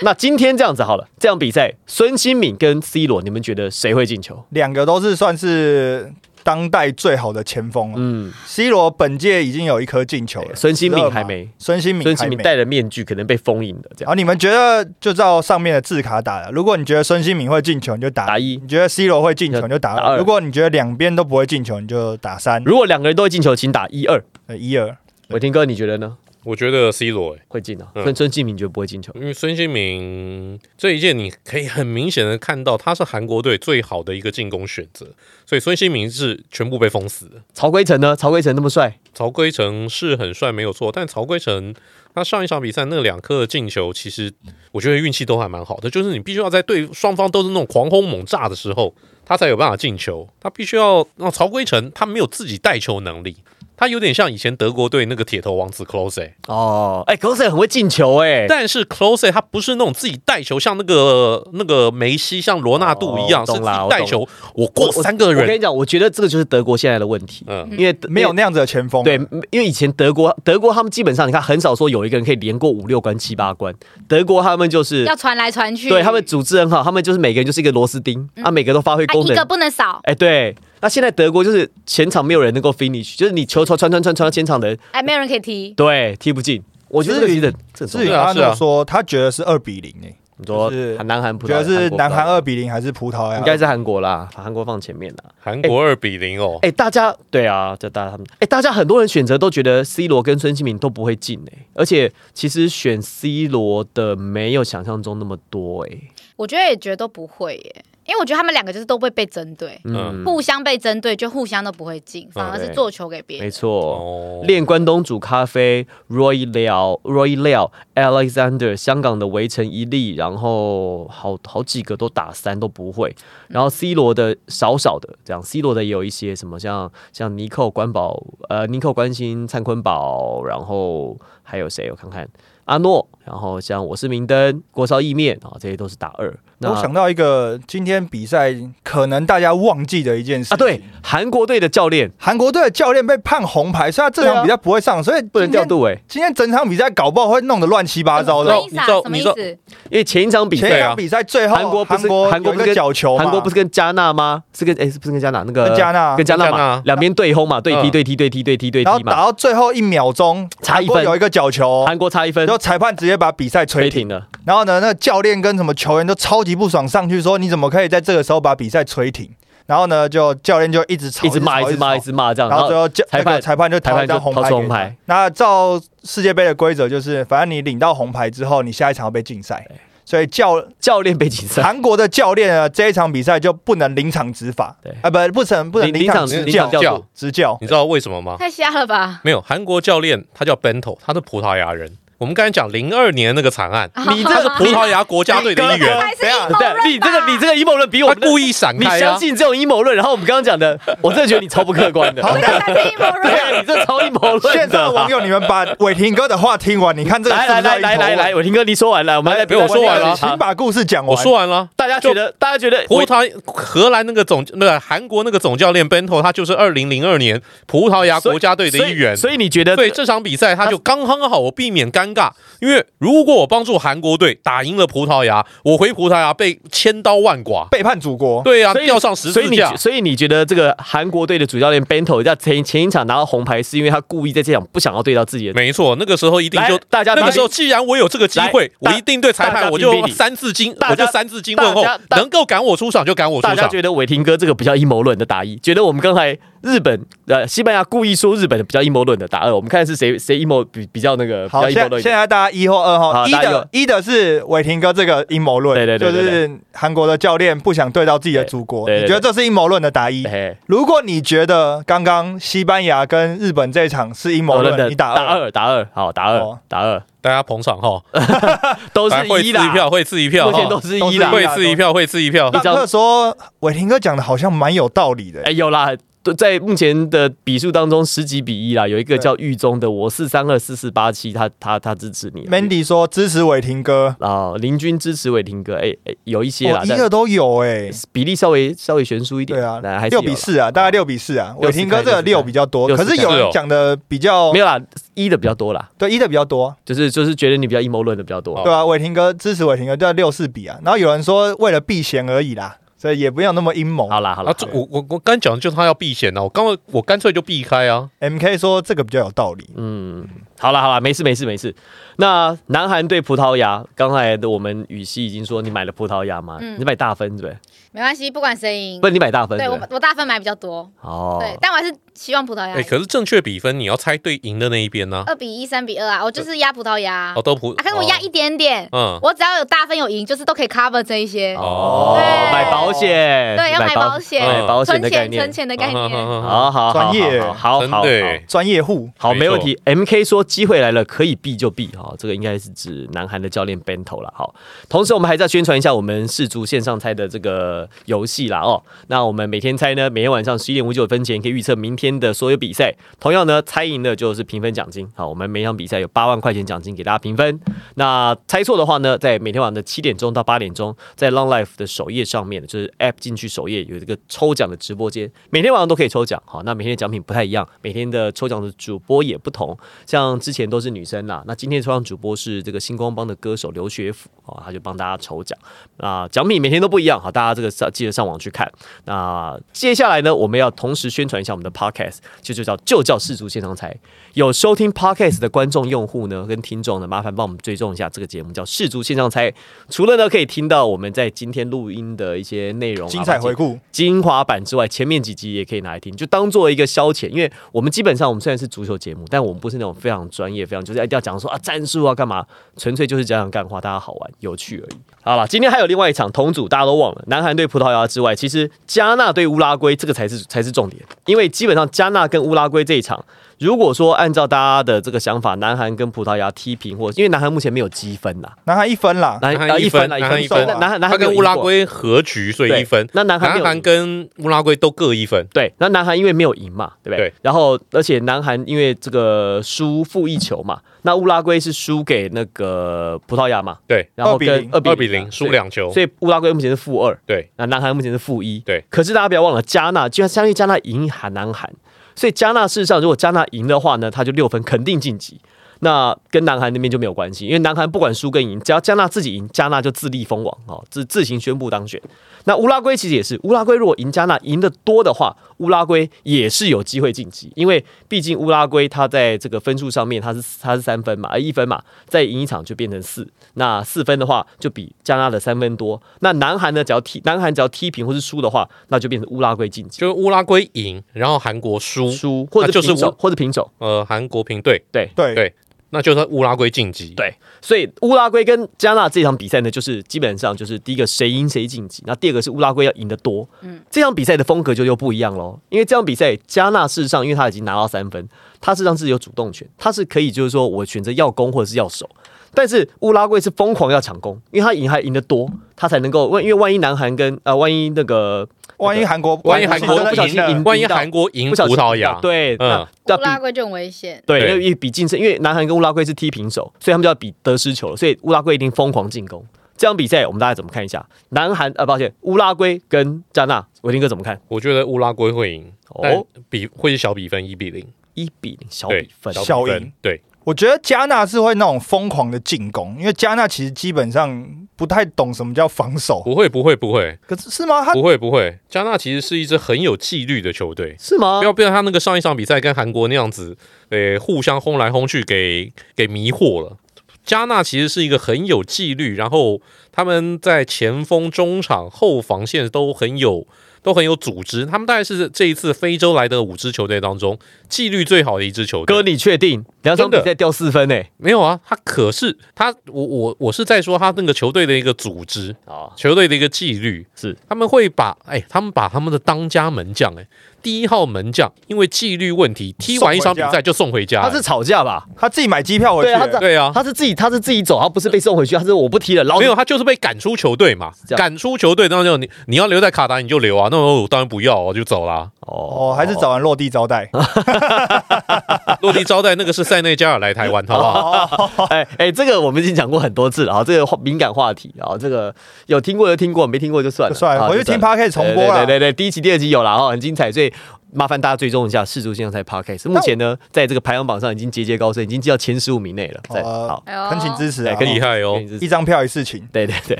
[0.00, 4.44] 那今天这样子好了，这样比赛，孙兴敏跟 C 罗，你们觉得谁会进球？
[4.50, 6.12] 两个都是算是
[6.44, 7.94] 当代最好的前锋了。
[7.98, 12.14] 嗯，C 罗本届已经有一颗进球了，孙兴敏还没，孙兴敏还没。
[12.14, 14.08] 孙兴敏戴着面具，可能被封印的这样。
[14.10, 16.50] 好，你们觉得就照上面的字卡打了。
[16.52, 20.16] 如果你觉得孙兴敏会进球，你就打打一你觉得 C 罗会进球，你就打二。
[20.18, 22.62] 如果你觉得两边都不会进球，你就打三。
[22.64, 24.22] 如果两个人都会进球，请打一二。
[24.46, 24.96] 呃一二。
[25.30, 26.18] 伟霆哥，你觉得呢？
[26.44, 27.90] 我觉得 C 罗、欸，会进啊？
[27.94, 29.12] 嗯孙孙兴敏觉得不会进球。
[29.14, 35.06] 因为孙兴民这一届，你可以很明显的看到他是韩国队最好的一个进攻选择，
[35.46, 37.42] 所以孙兴民是全部被封死的。
[37.52, 38.14] 曹圭成呢？
[38.14, 41.74] 曹圭成那么帅，曹圭成是很帅没有错，但曹圭成
[42.14, 44.32] 他上一场比赛那两颗的进球，其实
[44.72, 50.28] 我觉得运气都还蛮好的，就是你必须要在对双方都是那种狂轰猛炸的时候，他才有办法进球。
[50.40, 53.36] 他必须要让曹圭成他没有自己带球能力，
[53.76, 63.52] 他有点像以前德国队那个铁头王子 Close 哦，哎，close 很会进球哎，但是 Close 他不是那种自己带球，像那个那个梅西、像罗纳度一样，是
[63.88, 69.02] 带球，我过三个人，我跟你讲，我觉得这个就是德国现在的问题，嗯，因为没有那样子的前锋。
[69.04, 69.14] 对，
[69.50, 73.74] 因为以前德国德国他们基本上你看很少说有一个人可以连过五六关七八关，
[74.06, 79.30] 德国他们就是要传来传去，对他们组织很好，他们就是每个人就是一个螺丝钉，啊，每个都发挥功能。
[79.30, 79.44] 啊一个。
[79.44, 85.70] 不能少，哎，对，那现在德国就是前场没有人能够 finish，就是你球传传传传传到前场的人，哎，没有人可以踢。
[85.70, 86.62] 对，踢不进。
[86.88, 88.42] 我觉得这个其实这至于是啊是啊。
[88.42, 93.38] 阿诺说，他觉得是二比零诶，你说就是南韩葡萄觉得是南韩二比零还是葡萄牙？
[93.38, 95.24] 应该是韩国啦，把韩国放前面啦。
[95.40, 98.26] 韩国二比零哦，哎、大家对啊，这大家他们。
[98.40, 105.98] 哎、大家很多人选择都觉得 C 罗跟孙兴民都不会进哎、而且其实选 C 罗的没有想象中那么多哎、
[106.36, 113.46] 我觉得也觉得都不会耶，因为我觉得他们两个就是都会被针对，嗯，互相被针对，就互相都不会进，反而是做球给别人。
[113.46, 113.70] 没错。
[113.70, 123.14] 哦，练关东煮咖啡，Roy 廖，Roy 廖，Alexander，香港的围城一粒，然后好好几个都打三都不会，
[123.48, 131.88] 然后 C 罗的少少的，这样 C 罗的也有一些什么像像尼克关宝，呃，尼克关心灿坤宝，然后还有谁？
[131.90, 132.26] 我看看
[132.64, 136.34] 阿诺，然后像我是明灯、锅烧意面啊，这些都是打二。
[136.58, 148.66] 那我想到一个今天比赛可能大家忘记的一件事啊，对，韩国队的教练韩国队的教练被判红牌，所以他这场比赛不会上，所以不能调度哎、今天整场比赛搞不好会弄得乱七八糟的什么。
[148.66, 148.80] 意思啊？
[148.80, 149.58] 你知道你知道什么意思？
[149.90, 154.42] 因为前一场比赛啊前一场，比赛最后韩国不是韩国有一个韩国不是跟角球，韩国不是跟加纳吗？
[154.56, 164.06] 是跟哎、是不是跟加纳那个跟加纳跟加纳嘛两边对轰嘛，对踢嗯对踢对踢对踢对然后打，到最后一秒钟，差一分有一个角球，韩国差一分然后裁判直接把比赛吹停。
[164.06, 164.28] 了。
[164.44, 169.28] 然后呢，那个教练跟什么球员都超级不爽，上去说你怎么可以在这个时候把比赛吹停？
[169.66, 174.96] 然后呢，就教练就一直吵，一直骂，一直骂，一直骂，这样，然后最后裁判裁判就裁判就投一张红牌红牌。
[175.06, 179.66] 那照世界杯的规则就是，反正你领到红牌之后，你下一场要被禁赛。
[180.04, 187.56] 所以教教练被禁赛，韩国的教练啊，这一场比赛就不能临场执法对，啊，不，不成不能临场场执教教度，执教。
[187.60, 188.36] 你知道为什么吗？
[188.38, 189.20] 太瞎了吧！
[189.24, 191.90] 没有，韩国教练他叫 Bento，他是葡萄牙人。
[192.18, 198.98] 我们刚才讲零二年那个惨案，你这他是葡萄牙国家队的一员，还是等一下你这个你这个阴谋论比我们故意闪你开啊。
[198.98, 202.22] 相信这种阴谋论，然后我们刚刚讲的，我真的觉得你超不客观的。
[202.24, 211.16] 好才阴谋 对啊，你这超阴谋论现在的网友，你们把伟霆哥的话听完，你看这个来来来来来来，，伟霆哥，你说完了，我们来我说完了请把故事讲完。
[211.16, 211.68] 我说完了。
[211.76, 219.16] 大家觉得，大家觉得葡萄荷兰那个总那个韩国那个总教练 Bento，他就是二零零二年葡萄牙国家队的一员。
[219.16, 227.66] 所以你觉得对这场比赛，他就刚刚好，我避免尴尬，因为如果我帮助韩国队打赢了葡萄牙，我回葡萄牙被千刀万剐。
[227.70, 229.76] 背叛祖国，对啊，所以吊上十所以你字架。
[229.76, 243.56] 所以你觉得这个韩国队的主教练 Bento 在前前一场拿到红牌，是因为他故意在这场不想要对到自己的没错，那个时候一定就大家那个时候，既然我有这个机会，我一定对裁判我就三字经，我就三字经问候能够赶我出场就赶我出场。
[243.56, 252.02] 大家觉得伟霆哥这个比较阴谋论的答意，觉得我们刚才日本呃西班牙故意说日本的比较阴谋论的答二，我们看是谁谁阴谋比比较那个比好，较阴谋论。
[252.02, 260.24] 现在大家一或二哈，一的一的是伟霆哥这个阴谋论，对对对对就是韩国的教练不想对到自己的祖国，你觉得这是阴谋论的答一？
[260.66, 265.34] 如果你觉得刚刚西班牙跟日本这一场是阴谋论，的你打打二。
[265.34, 268.00] 二打二，好打二哦打二，大家捧场哈，
[268.94, 271.30] 都来会是一啦，一票，会赐一票哈，目前都是一啦。
[271.30, 272.50] 会赐一票，会赐一票。
[272.50, 275.90] 浪克说伟霆哥讲的好像蛮有道理的、哎，有啦，
[276.32, 282.46] 在目前的比数当中十几比一啦，有一个叫狱中的我是三二四四八七，他他他支持你。
[282.46, 289.58] Mandy 说支持伟霆哥，啊，林军支持伟霆哥，哎哎，有一些啦哦，，一但个都有哎、比例稍微稍微悬殊一点。
[289.58, 291.54] 对啊那还，是六比四啊，大概六比四啊。
[291.58, 294.80] 伟霆哥这个六比较多，可是有人讲的比较没有啦，
[295.14, 298.62] 一的比较多啦，对一的比较多，就是就是觉得你比较阴谋论的比较多。
[298.64, 300.78] 对啊，伟霆哥支持伟霆哥，就要六四比啊。
[300.82, 304.08] 然后有人说为了避嫌而已啦，所以也不要那么阴谋。
[304.08, 308.08] 好啦好啦啊，，这我我我刚讲的就是他要避险啊，我刚刚我干脆就避开啊。
[308.20, 310.26] M K 说这个比较有道理，嗯，
[310.58, 311.74] 好啦好啦，没事没事没事。
[312.16, 317.56] 那南韩对葡萄牙，刚才的我们雨熙已经说你买了葡萄牙嘛，嗯你买大分对不对？
[317.92, 319.94] 没关系，不管谁赢不，，你买大分对我对不对？
[319.94, 322.86] 我大分买比较多，哦，对，但我还是希望葡萄牙哎，赢。
[322.88, 325.24] 可是正确比分你要猜对赢的那一边呢？
[325.26, 331.54] 二比一、三比二啊，我就是压葡萄牙哦，，都葡啊，可是我压一点点，嗯，我只要有大分有赢，就是都可以 cover 这一些。
[331.56, 335.52] 哦，对买保险，对，要买保险，买保险存钱、的概念存。
[335.52, 336.10] 钱的概念。
[336.42, 339.78] 好好好，专业好好好真好的耶专业户好，没没问题。
[339.84, 341.90] M K 说机会来了，可以避就避。
[341.96, 344.32] 哦，这个应该是指南韩的教练 Bento 了。
[344.34, 344.54] 好，
[344.88, 348.60] 同时我们还在宣传一下我们世足线上猜的这个游戏啦。
[348.60, 352.94] 哦，那我们每天猜呢，每天晚上十一点五九分前可以预测明天天的所有比赛。
[353.18, 355.08] 同样呢，猜赢的就是评分奖金。
[355.14, 357.60] 好，我们每场比赛有八万块钱奖金给大家评分。
[357.94, 366.42] 那猜错的话呢，在每天晚上的七点钟到八点钟，在 Long Life 的首页上面，就是 App 进去首页有这个抽奖的直播间，每天晚上都可以抽奖。
[366.44, 369.76] 好，那每天的奖品不太一样，每天的抽奖的主播也不同。
[370.06, 375.58] 像之前都是女生啦，那今天抽奖主播是这个星光帮的歌手刘学府啊，他就帮大家抽奖。
[375.96, 378.70] 那奖品每天都不一样，好，大家这个上记得上网去看。
[379.04, 381.93] 那接下来呢，我们要同时宣传一下我们的 Park
[382.40, 383.94] 就就叫就叫世足现场猜。
[384.34, 389.52] 有收听 Podcast 的观众用户呢，跟听众呢，麻烦帮我们追踪一下这个节目，叫世足线上猜。
[389.88, 397.28] 除了呢可以听到我们在今天录音的一些内容啊，精彩回顾，精华版之外，前面几集也可以拿来听，就当做一个消遣。
[397.28, 402.44] 因为我们基本上我们虽然是足球节目，但我们不是那种非常专业、非常就是一定要讲说啊战术啊干嘛，
[402.76, 404.98] 纯粹就是讲讲干话，大家好玩有趣而已。
[405.22, 413.24] 好了，今天还有另外一场同组，大家都忘了，南韩对葡萄牙之外，其实加纳对乌拉圭这个才是才是重点，因为基本上加纳跟乌拉圭这一场
[413.58, 420.66] 如果说按照大家的这个想法，南韩跟葡萄牙踢平，或因为南韩目前没有积分呐，南韩一分啦，南南韩一分啦南韩一分。
[420.66, 423.08] 那南韩南韩跟乌拉圭和局，所以一分。
[423.12, 425.46] 那南韩南韩跟乌拉圭都各一分。
[425.52, 427.28] 对，那南韩因为没有赢嘛，对不对？
[427.28, 427.32] 对。
[427.42, 435.92] 然后而且南韩因为这个输负一球嘛，那乌拉圭是输给那个葡萄牙嘛，对，然后跟2比二二比零输两球。
[435.92, 438.58] 所以乌拉圭目前是负二，对，那南韩目前是负一。
[438.60, 441.70] 对，可是大家不要忘了，加纳就相当于加纳赢韩南韩，
[442.16, 445.40] 所以加纳事实上如果加纳赢的话呢，他就六分肯定晋级。
[445.84, 452.00] 那跟南韩那边就没有关系，因为南韩不管输跟赢，只要加纳自己赢，加纳就自立封王哦，自自行宣布当选。
[452.46, 466.02] 那乌拉圭其实也是，乌拉圭如果赢加纳赢得多的话，乌拉圭也是有机会晋级，因为毕竟乌拉圭它在这个分数上面它是它是三分嘛，而一分嘛，再赢一场就变成四，那四分的话就比加纳的三分多。
[466.20, 475.10] 那南韩呢，只要踢南韩只要踢平或是输的话，那就变成乌拉圭晋级，就是乌拉圭赢，然后韩国输，输或者就是平或者平手，呃，韩国平对，对。
[475.14, 475.54] 对
[475.94, 477.14] 那就算乌拉圭晋级。
[477.14, 483.48] 对，所以乌拉圭跟加纳这场比赛呢，就是基本上就是第一个谁赢谁晋级，那第二个是乌拉圭要赢得多。
[483.62, 488.28] 嗯，这场比赛的风格就又不一样喽，因为这场比赛加纳事实上因为他已经拿到三分，
[488.60, 492.10] 他事实上是有主动权，他是可以就是说我选择要攻或者是要守。
[492.54, 504.22] 但是乌拉圭是疯狂要抢攻，因为他赢还赢得多，他才能够万，因为万一南韩跟呃，万一那个万一韩国，万一韩国不小心赢万一韩国赢不小心葡萄牙，对，那嗯乌拉圭就很危险。
[504.26, 509.44] 对，对因为比竞争，因为南韩跟乌拉圭是踢平手，所以他们就要比得失球了，所以乌拉圭一定疯狂进攻。
[509.76, 511.04] 这场比赛我们大家怎么看一下？
[511.30, 514.40] 南韩呃，抱歉，乌拉圭跟加纳，伟霆哥怎么看？
[514.46, 526.20] 我觉得乌拉圭会赢，哦比会是小比分一比零，一比零小比分，小赢比分，对，我觉得加纳是会那种疯狂的进攻，因为加纳其实基本上不太懂什么叫防守。
[526.22, 527.82] 不会不会不会可是是吗？
[527.84, 530.94] 他不会不会，加纳其实是一支很有纪律的球队。
[530.98, 531.44] 是吗不？
[531.44, 533.56] 要被他那个上一场比赛跟韩国那样子，
[533.88, 536.76] 呃，互相轰来轰去给给迷惑了。
[537.24, 543.46] 加纳其实是一个很有纪律，然后他们在前锋、中场、后防线都很有
[543.84, 544.64] 都很有组织。
[544.66, 548.96] 他们大概是这一次非洲来的五支球队当中纪律最好的一支球队。
[548.96, 551.00] 哥，你确定两场比赛掉四分呢？
[551.18, 560.26] 没有啊，他可是他，我我我是在说他那个球队的一个组织，啊，球队的一个纪律，是他们会把哎，他们把他们的当家门将哎，
[560.64, 565.04] 第一号门将因为纪律问题踢完一场比赛就送回家，他是吵架吧？
[565.14, 566.08] 他自己买机票回去。
[566.08, 566.38] 对啊，他。
[566.40, 570.90] 对啊，他是自己他是自己走，他不是被送回去，他是我不踢了，没有，他就是被赶出球队嘛。
[571.16, 575.28] 赶出球队，那就你你要留在卡达你就留啊，那我当然不要，我就走啦。
[575.40, 575.90] 哦。
[575.90, 577.10] 哦，还是找完落地招待。
[578.80, 581.64] 落地招待那个是塞内加尔来台湾， 好不好？
[581.70, 585.34] 哎哎，这个我们已经讲过很多次了啊，这个敏感话题啊，这个
[585.66, 588.04] 有听过就听过，没听过就算了，就算了啊回去听就算了。
[588.04, 590.52] podcast 重播了对对对对，第一集、第二集有了哦，很精彩，所以
[590.94, 592.88] 麻烦大家追踪一下世足现在 podcast。
[592.88, 596.20] 目前呢，在这个排行榜上已经节节高升，已经进到前十五名内了。
[596.30, 597.74] 在呃好，恳请支持啊！
[597.74, 599.46] 对，厉害哦一张票一事情。
[599.52, 599.98] 对对对，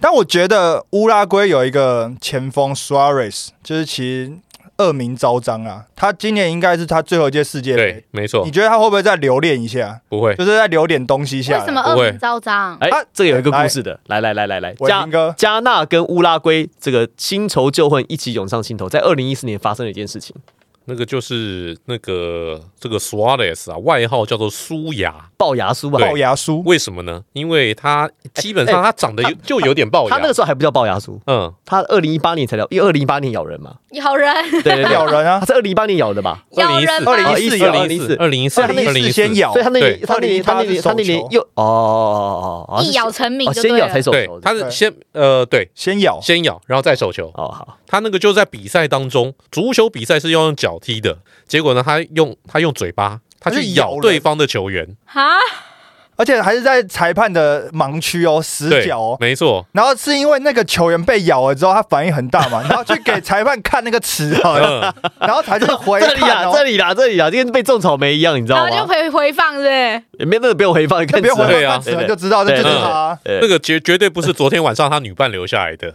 [0.00, 4.32] 但我觉得乌拉圭有一个前锋 Suarez，就是其实
[4.78, 5.84] 恶名昭彰啊。
[5.94, 10.00] 他今年应该是他最后一届世界杯对，，没错你，觉得他会不会再留恋一下？
[10.08, 10.34] 不会。
[10.34, 11.60] 就是再留点东西下来。
[11.60, 12.76] 为什么恶名昭彰？
[12.80, 20.34] 哎他，这个有一个故事的，来来来来来，加伟霆哥加纳跟乌拉圭这个新仇旧恨一起涌上心头，在二零一四年发生了一件事情，
[20.86, 25.98] 那个就是那个这个 Suarez 啊，外号叫做苏牙，龅牙苏吧？
[25.98, 27.22] 龅牙苏，为什么呢？
[27.32, 35.40] 因为他基本上他长得有就有点龅牙，他那个时候还不叫龅牙苏，嗯，他二零一八年才聊，因为二零一八年咬人嘛，咬人，对咬人啊。
[35.40, 35.46] 他！
[35.46, 36.44] 是二零一八年咬的吧？
[36.52, 39.52] 咬人吗？2014咬二零一四，二零一四，2014先咬。
[39.52, 45.70] 所以他那他那年他那年他那年又哦哦哦哦，一咬成名哦先咬才手球，，对他是先呃对。
[45.74, 47.30] 先咬，先咬，然后再手球。
[47.34, 55.22] 哦好，他那个就在比赛当中，足球比赛是要用脚踢的，结果呢，他用他用嘴巴，他去咬对方的球员，哈，
[56.16, 59.16] 而且还是在裁判的盲区哦，死角哦，。
[59.18, 66.50] 没错，然后是因为那个球员被咬了之后，他反应很大嘛， 然后去给裁判看那个齿痕，嗯，然后才去回这里啦。
[66.52, 68.86] 这里啦这里啦，就跟被种草莓一样，你知道然后就吗？
[68.86, 70.02] 回回放，对不对？
[70.20, 73.18] 也没那个不用回放，看那不用回对啊看齿痕就知道这就是他。
[73.24, 75.92] 对那个绝绝对不是昨天晚上他女伴留下来的，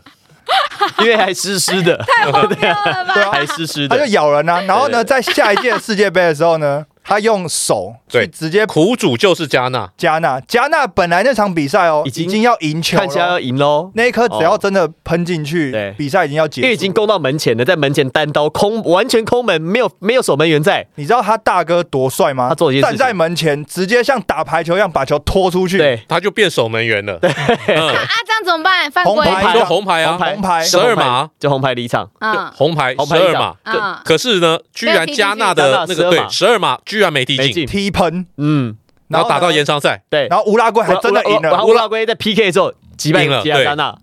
[1.00, 3.14] 因为还湿湿的，太荒谬了吧！
[3.16, 10.40] 对啊还湿湿他就的，咬人啊，然后呢，在下一届世界杯的时候呢，他用手去对直接苦主就是加纳，加纳。
[10.42, 13.92] 加纳本来那场比赛哦，已经要赢球，看起来要赢喽。
[13.96, 16.66] 那一颗只要真的喷进去，对比赛已经要结束。
[16.66, 20.86] 因为已经攻到门前了，在门前单刀空，完全空门，没有没有守门员在。
[20.96, 22.50] 你知道他大哥多帅吗？
[22.50, 27.18] 他做站在门前，直接像打排球一样把球拖出去。，对，他就变守门员了。
[27.22, 28.92] 嗯，啊，这样怎么办？
[28.92, 32.08] 犯规红牌你说红牌啊，红牌红牌十二码，就红牌离场。
[32.20, 33.56] 嗯红牌红牌十二码。
[33.64, 38.76] 啊，可是呢，居然加纳的那个对加纳12码十二码居然没踢进，踢喷，嗯，
[39.08, 40.28] 然后打到延长赛，对。
[40.28, 41.50] 然后乌拉圭还真的赢了。
[41.50, 41.68] 然后。
[41.68, 43.98] 乌拉圭在 PK 的时候击败了加纳，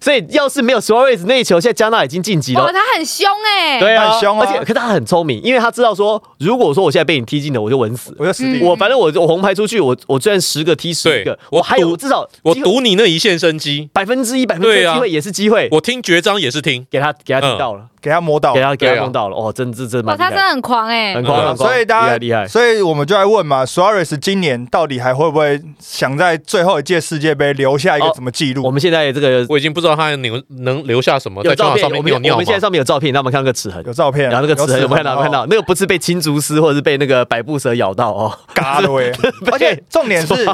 [0.00, 2.72] 所以要是没有 Suarez 那一球，现在加纳已经晋级哇，了。
[2.72, 4.46] 他很凶哎，对啊，很凶啊。
[4.46, 8.14] 而且可他很聪明，因为他知道说，如果说我现在被你踢进了，我就稳死。
[8.18, 8.44] 我就死。
[8.44, 8.62] 定嗯。
[8.62, 14.92] 我反正我我红牌出去，我我虽然十个踢十个，我我还有至少我赌你那一线生机，百分之一百分之对啊。
[14.92, 18.60] 的机会也是机会，我听绝章也是听，给他给他听到了，给他摸到给。
[18.62, 22.48] 他给他弄到了，哦，真这真哇，蛮厉害，他真的很狂哎很，狂嗯很狂，所以大家厉害厉害。
[22.48, 28.64] 所以我们就来问嘛，Suarez 今年到底还会不会想在最后一届世界杯留下一个哦什么记录？
[28.64, 32.60] 我们现在这个我已经不知道他留能留下什么有照片，我们面尿尿我们现在？
[32.60, 33.82] 上面有照片，那我们看那个齿痕。
[33.86, 35.12] 有照片，然后那个齿痕有没有看到？
[35.12, 39.12] 有没有看到到那个不是被青竹丝或者是被那个百步蛇咬到哦，嘎的 喂。
[39.50, 40.44] 而且重点是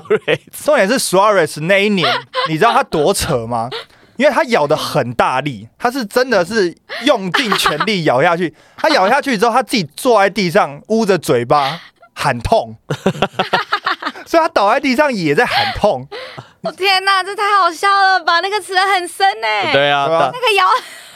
[0.65, 2.09] 重点是 Suarez 那一年，
[2.49, 3.69] 你知道他多扯吗？
[4.17, 6.75] 因为他咬的很大力，他是真的是
[7.05, 8.55] 用尽全力咬下去。
[8.77, 11.81] 他咬下去之后，他自己坐在地上，捂着嘴巴
[12.15, 12.77] 喊痛，
[14.27, 16.09] 所以他倒在地上也在喊痛。
[16.63, 18.41] 我天哪，这太好笑了吧？
[18.41, 20.67] 那个齿痕很深呢，对啊，对啊那个咬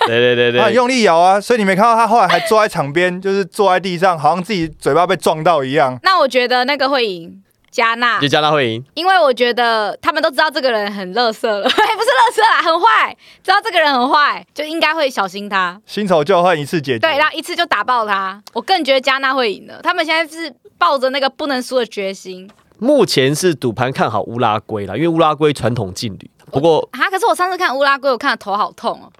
[0.06, 5.98] 对对对对，他很用力咬啊，所以你没看到他后来还坐在场边，就是坐在地上，好像自己嘴巴被撞到一样。
[6.02, 8.84] 那我觉得那个会赢加纳就，加纳会赢。
[8.94, 15.80] 因为我觉得他们都知道这个人很乐色了， 不是乐色啦，很坏，知道这个人很坏，就应该会小心他。
[15.86, 16.98] 新仇旧恨一次解决。
[16.98, 18.42] 对，然后一次就打爆他。
[18.52, 27.10] 我更觉得加纳会赢的，他们现在是抱着那个不能输的决心目前是赌盘看好乌拉圭啦，因为乌拉圭传统劲旅，不过啊。
[27.10, 29.12] 可是我上次看乌拉圭，我看的头好痛哦。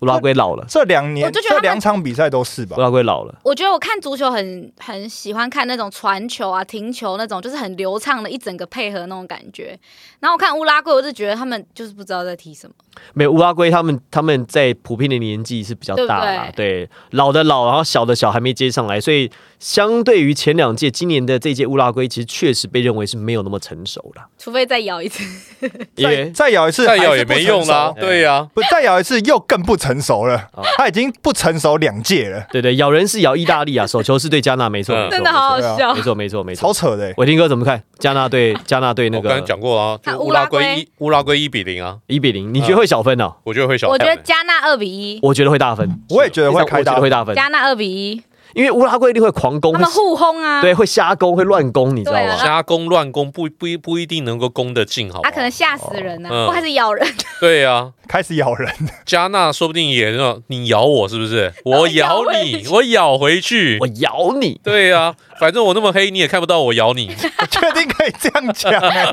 [0.00, 2.80] 乌拉圭老了，这两年这我就觉得两场比赛都是吧乌？
[2.80, 3.34] 拉圭老了。
[3.42, 9.78] 我觉得我看足球很很喜欢看那种传球啊、停球那种，就是很流畅的一整个配合那种感觉。
[10.20, 12.74] 然后我看乌拉圭，我就觉得他们就是不知道在踢什么。
[13.14, 25.22] 没有乌拉圭，他们他们在普遍的年纪是比较大啦，对老的老，然后小的小还没接上来，所以相对于前两届，今年的这届乌拉圭其实确实被认为是没有那么成熟了，除非再咬一次，
[25.96, 36.00] 也再再咬一次，再咬也没用啦，对呀，不再咬一次又更不成熟了哦，他已经不成熟两届了，对对，咬人是咬意大利啊，手球是对加纳，没错，嗯没错真的好好笑没。
[36.00, 36.60] 错没错没错。
[36.68, 37.14] 超扯的欸。
[37.16, 37.82] 伟霆哥怎么看？
[37.98, 43.34] 加纳对加纳对那个我刚刚讲过啊，就乌拉圭乌拉圭一乌拉圭一比零啊，一比零，你觉得会小分哦？
[43.44, 44.04] 我觉得会小我觉。
[44.04, 48.22] 得加纳二比一，我觉得会大分，我也觉得会开大我觉得会大分，加纳二比一，
[48.56, 50.62] 因为乌拉圭一定会狂攻，他们互轰啊。
[50.62, 52.36] 对，会瞎攻，会乱攻，你知道吗？
[52.38, 55.34] 瞎攻乱攻不不一不一定能够攻得进，好不他好？
[55.34, 57.06] 可能吓死人呢、开始咬人。
[57.38, 61.52] 对啊，开始咬人，加纳说不定也那你咬我是不是？
[61.66, 63.86] 我咬你，去我咬回去我。
[63.98, 67.10] 咬你，对啊，反正我那么黑，你也看不到我咬你。
[67.38, 69.12] 我确定可以这样讲欸。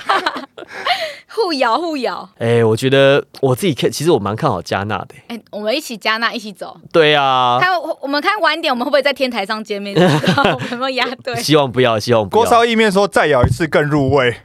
[1.35, 2.27] 互咬互咬。
[2.37, 6.77] 哎、我觉得我自己看，其实我蛮看好加纳的、哎、我们一起加纳一起走。
[6.91, 9.95] 对啊，看我我们看晚点，我们会不会在天台上见面？
[10.71, 11.35] 有没有压对？
[11.37, 12.43] 希望不要，希望不要。
[12.43, 14.35] 锅烧意面说再咬一次更入味，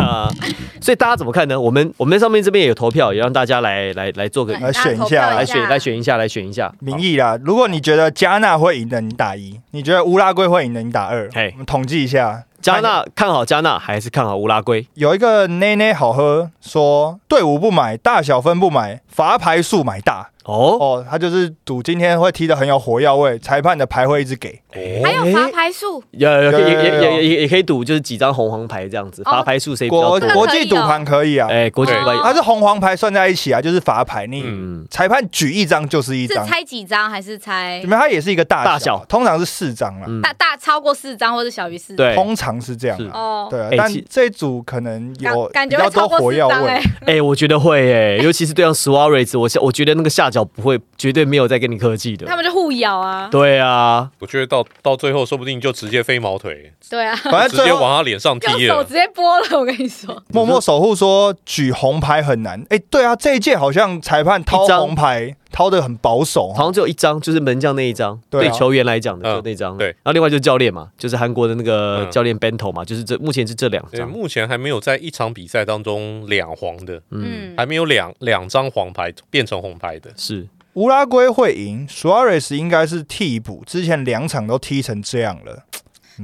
[0.80, 1.58] 所以大家怎么看呢？
[1.58, 6.72] 我们我们上面这边也有投票，也让大家来来来做个对来选一下来选来选一下，来选一下。
[6.80, 7.38] 民意啦。
[7.42, 11.28] 如果你觉得加纳会赢的，你打一；你觉得乌拉圭会赢的，你打二。
[11.34, 14.86] 嘿我们统计一下，加纳看好加纳还是看好乌拉圭？
[14.94, 20.30] 有一个奶奶好喝说，队伍不买，大小分不买，罚牌数买大。
[20.48, 24.60] 哦，哦，他就是赌今天会踢的很有火药味，裁判的牌会一直给。
[25.04, 29.30] 还有罚牌数，有有有也也也也也可以赌，就是几张红黄牌这样子，哦。
[29.30, 32.00] 罚牌数谁比较国国际赌盘可以啊，哎，国际对。
[32.00, 37.80] 赌牌它是红黄牌算在一起啊，就是罚牌，你嗯，裁判举一张就是一张，是猜几张还是猜？
[37.82, 39.04] 你们它也是一个大大小。
[39.08, 40.22] 通常是四张啦，嗯。
[40.22, 42.06] 大大超过四张或者小于四张？
[42.06, 43.04] 对，通常是这样是。
[43.06, 43.10] 啊。
[43.14, 46.80] 哦，对啊，但这一组可能有感比较多感觉会超过火药味。
[47.06, 52.36] 哎，我觉得会哎，尤其是对上 Suarez，我下我觉得那个下脚不会，绝对没有再跟你客气的他。
[52.36, 53.28] 们就互咬啊。
[53.30, 58.94] 对啊，我觉得到到最后，说不定就直接飞毛腿，对啊，反正直接往他脸上踢了直。
[58.94, 60.22] 接剥了，我跟你说。
[60.28, 62.64] 默默守护说举红牌很难。
[62.70, 69.76] 哎，对啊，这一届好像裁判掏红牌掏的很保守好，像只有一张，就是门将那一张，对球员来讲的嗯就那张。
[69.76, 74.08] 对然后另外就是教练嘛，就是韩国的那个嗯教练 Bento 嘛，就是这目前是这两对，张。
[74.08, 80.10] 目前还没有在一场比赛当中两黄的，嗯，嗯，还没有两两张黄牌变成红牌的。
[80.16, 85.64] 是乌拉圭会赢，Suarez 应该是替补，之前两场都踢成这样了。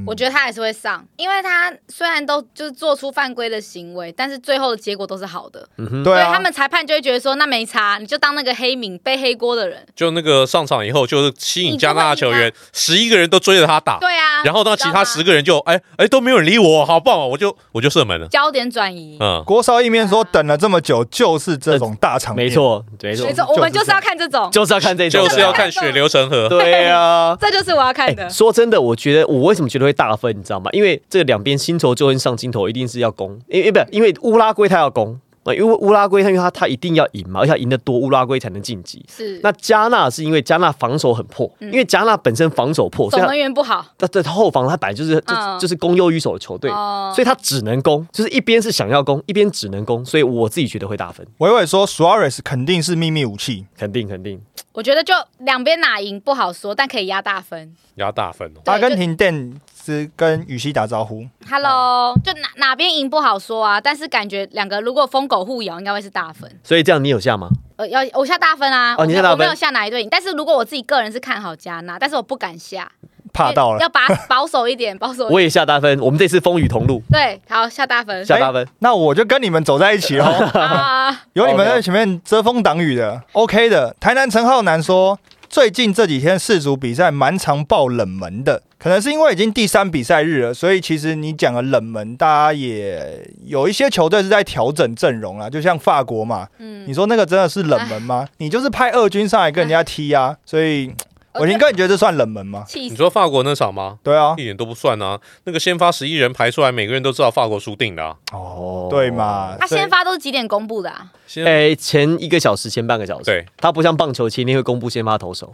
[0.07, 9.87] 我觉得他还是会上，因为他虽然都就是做出犯规的行为，但是最后的结果都是好的，嗯哼，对啊，所以他们裁判就会觉得说那没差，你就当那个黑名背黑锅的人。
[9.95, 18.27] 就那个上场以后，就是吸引加拿大球员，十一个人都追着他打，对啊，然后呢，其他十个人就哎哎都没有人理我，好棒哦，我就我就射门了。
[18.29, 19.17] 焦点转移。
[19.21, 26.49] 嗯，郭少一面说等了这么久，就是这种大场面，没，错，没错没，错，我们就是要看这种，就是要看这种，就是要看血流成河。
[26.51, 27.37] 对啊。
[27.41, 28.29] 这就是我要看的哎，。
[28.29, 30.71] 说真的，我觉得我为什么觉得会大分，你知道吗？
[30.73, 39.05] 因为这两边新头就跟上心头一定是要攻，因为不因为乌拉圭他要攻啊，因为乌拉圭他因为他他一定要赢嘛，而且他赢得多，乌拉圭才能晋级。
[39.15, 54.41] 是，那加纳是因为加纳防守很破，因为加纳本身防守破，所以他守门员不好，他的后防他本来就是就嗯就是攻优于守的球队，哦所以他只能攻，就是一边是想要攻，一边只能攻，所以我自己觉得会大分，伟伟说 Suarez 肯定是秘密武器，肯定肯定。
[54.73, 57.77] 我觉得就两边哪赢不好说，但可以压大分。
[57.95, 58.61] 压大分哦。
[58.65, 66.51] 阿根廷电是跟羽西打招呼，Hello，就哪哪边赢不好说啊，但是感觉两个如果疯狗互咬，应该会是大分。
[66.63, 67.49] 所以这样你有下吗？
[67.77, 68.95] 呃，要我下大分啊！
[68.97, 72.91] 哦你下大分我没有下哪一队赢，但是如果我自己个人是看好加纳，但是我不敢下，
[73.33, 73.81] 怕到了。
[73.81, 75.31] 要把 保守一点，保守一点。
[75.33, 78.25] 我也下大分，我们这次风雨同路，对，好下大分。
[78.25, 78.67] 下大分。
[78.79, 80.25] 那我就跟你们走在一起喽，
[80.55, 83.95] 啊，有你们在前面遮风挡雨的，OK 的。
[83.99, 85.19] 台南陈浩南说，
[85.55, 98.27] 最近这几天世足比赛蛮常爆冷门的，可能是因为已经第三比赛日了，所以其实你讲的冷门，大家也有一些球队是在调整阵容啊，就像法国嘛，嗯你说那个真的是冷门吗？
[98.39, 100.93] 你就是派二军上来跟人家踢啊，所以
[101.35, 102.65] 我林哥，你觉得这算冷门吗？
[102.75, 103.99] 你说法国那场吗？
[104.03, 105.19] 对啊一，点都不算啊！
[105.45, 108.17] 那个先发十一人排出来，每个人都知道法国输定的、啊。
[108.33, 109.11] 哦对？
[109.11, 109.57] 嘛？
[109.59, 111.07] 他先发都是几点公布的啊？
[111.27, 115.53] 先、哎、前一个小时，前半个小时，对，他不像棒球前一天会公布先发投手，